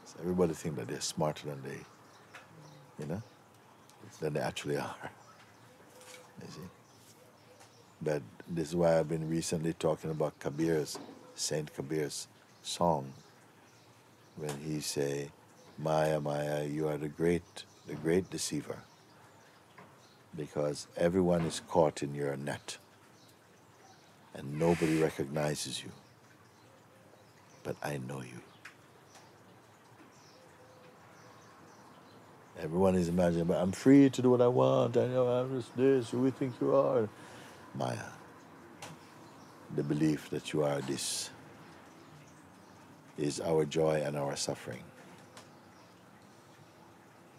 So 0.07 0.17
everybody 0.21 0.55
thinks 0.55 0.79
that 0.79 0.89
they're 0.89 1.01
smarter 1.01 1.47
than 1.49 1.63
they, 1.63 1.79
you 2.99 3.07
know, 3.07 3.23
than 4.21 4.35
they 4.35 4.41
actually 4.41 4.79
are. 4.79 4.97
You 6.43 6.49
see. 6.49 6.61
But 8.03 8.23
this 8.49 8.69
is 8.69 8.77
why 8.77 8.99
I've 8.99 9.09
been 9.09 9.29
recently 9.29 9.73
talking 9.73 10.11
about 10.11 10.39
Kabir's, 10.39 10.99
Saint 11.35 11.75
Kabir's 11.75 12.29
song, 12.65 13.12
when 14.37 14.57
he 14.65 14.81
say, 14.81 15.31
Maya, 15.79 16.21
Maya, 16.21 16.65
you 16.65 16.89
are 16.89 16.97
the 16.97 17.09
great, 17.09 17.65
the 17.87 17.95
great 17.95 18.31
deceiver. 18.31 18.79
Because 20.37 20.89
everyone 20.97 21.43
is 21.43 21.61
caught 21.69 22.03
in 22.03 22.15
your 22.15 22.37
net 22.37 22.79
and 24.35 24.59
nobody 24.59 25.01
recognizes 25.01 25.83
you. 25.83 25.91
But 27.62 27.77
I 27.83 27.99
know 28.09 28.21
you. 28.21 28.41
Everyone 32.61 32.95
is 32.95 33.09
imagining, 33.09 33.47
but 33.47 33.59
I'm 33.59 33.73
free 33.73 34.11
to 34.11 34.23
do 34.23 34.31
what 34.31 34.41
I 34.41 34.49
want. 34.49 34.97
I 34.97 35.07
know 35.07 35.27
I'm 35.27 35.57
just 35.61 35.77
this. 35.77 36.11
Who 36.11 36.21
we 36.21 36.31
think 36.31 36.55
you 36.61 36.75
are? 36.75 37.09
Maya. 37.75 37.99
The 39.75 39.83
belief 39.83 40.31
that 40.31 40.53
you 40.53 40.65
are 40.65 40.81
this 40.83 41.31
is 43.19 43.41
our 43.41 43.65
joy 43.65 44.03
and 44.05 44.17
our 44.17 44.37
suffering. 44.37 44.85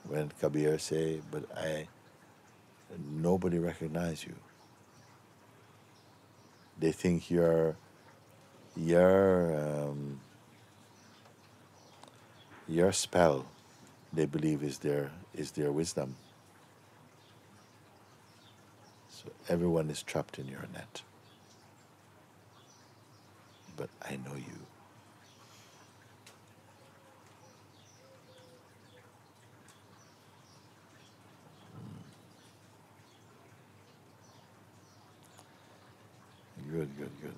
when 0.07 0.32
Kabir 0.41 0.78
say, 0.80 1.21
but 1.32 1.45
I, 1.57 1.88
nobody 3.11 3.59
recognize 3.59 4.26
you. 4.26 4.36
They 6.80 6.91
think 6.91 7.32
you're, 7.32 7.76
your, 8.76 9.57
um, 9.57 10.21
your 12.67 12.91
spell, 12.91 13.45
they 14.13 14.26
believe 14.26 14.63
is 14.63 14.80
their, 14.80 15.11
is 15.34 15.51
their 15.51 15.71
wisdom. 15.71 16.15
So 19.09 19.32
everyone 19.49 19.89
is 19.89 20.03
trapped 20.03 20.39
in 20.39 20.47
your 20.47 20.65
net. 20.73 21.01
But 23.78 23.89
I 24.01 24.17
know 24.17 24.36
you. 24.36 24.74
good, 36.76 36.89
good, 36.97 37.11
good. 37.21 37.34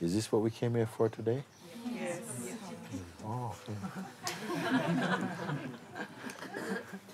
Is 0.00 0.14
this 0.14 0.32
what 0.32 0.40
we 0.40 0.50
came 0.50 0.74
here 0.74 0.86
for 0.86 1.10
today? 1.10 1.42
Yes. 1.94 2.20
yes. 2.46 2.56
Oh, 3.24 3.54
okay. 3.68 3.76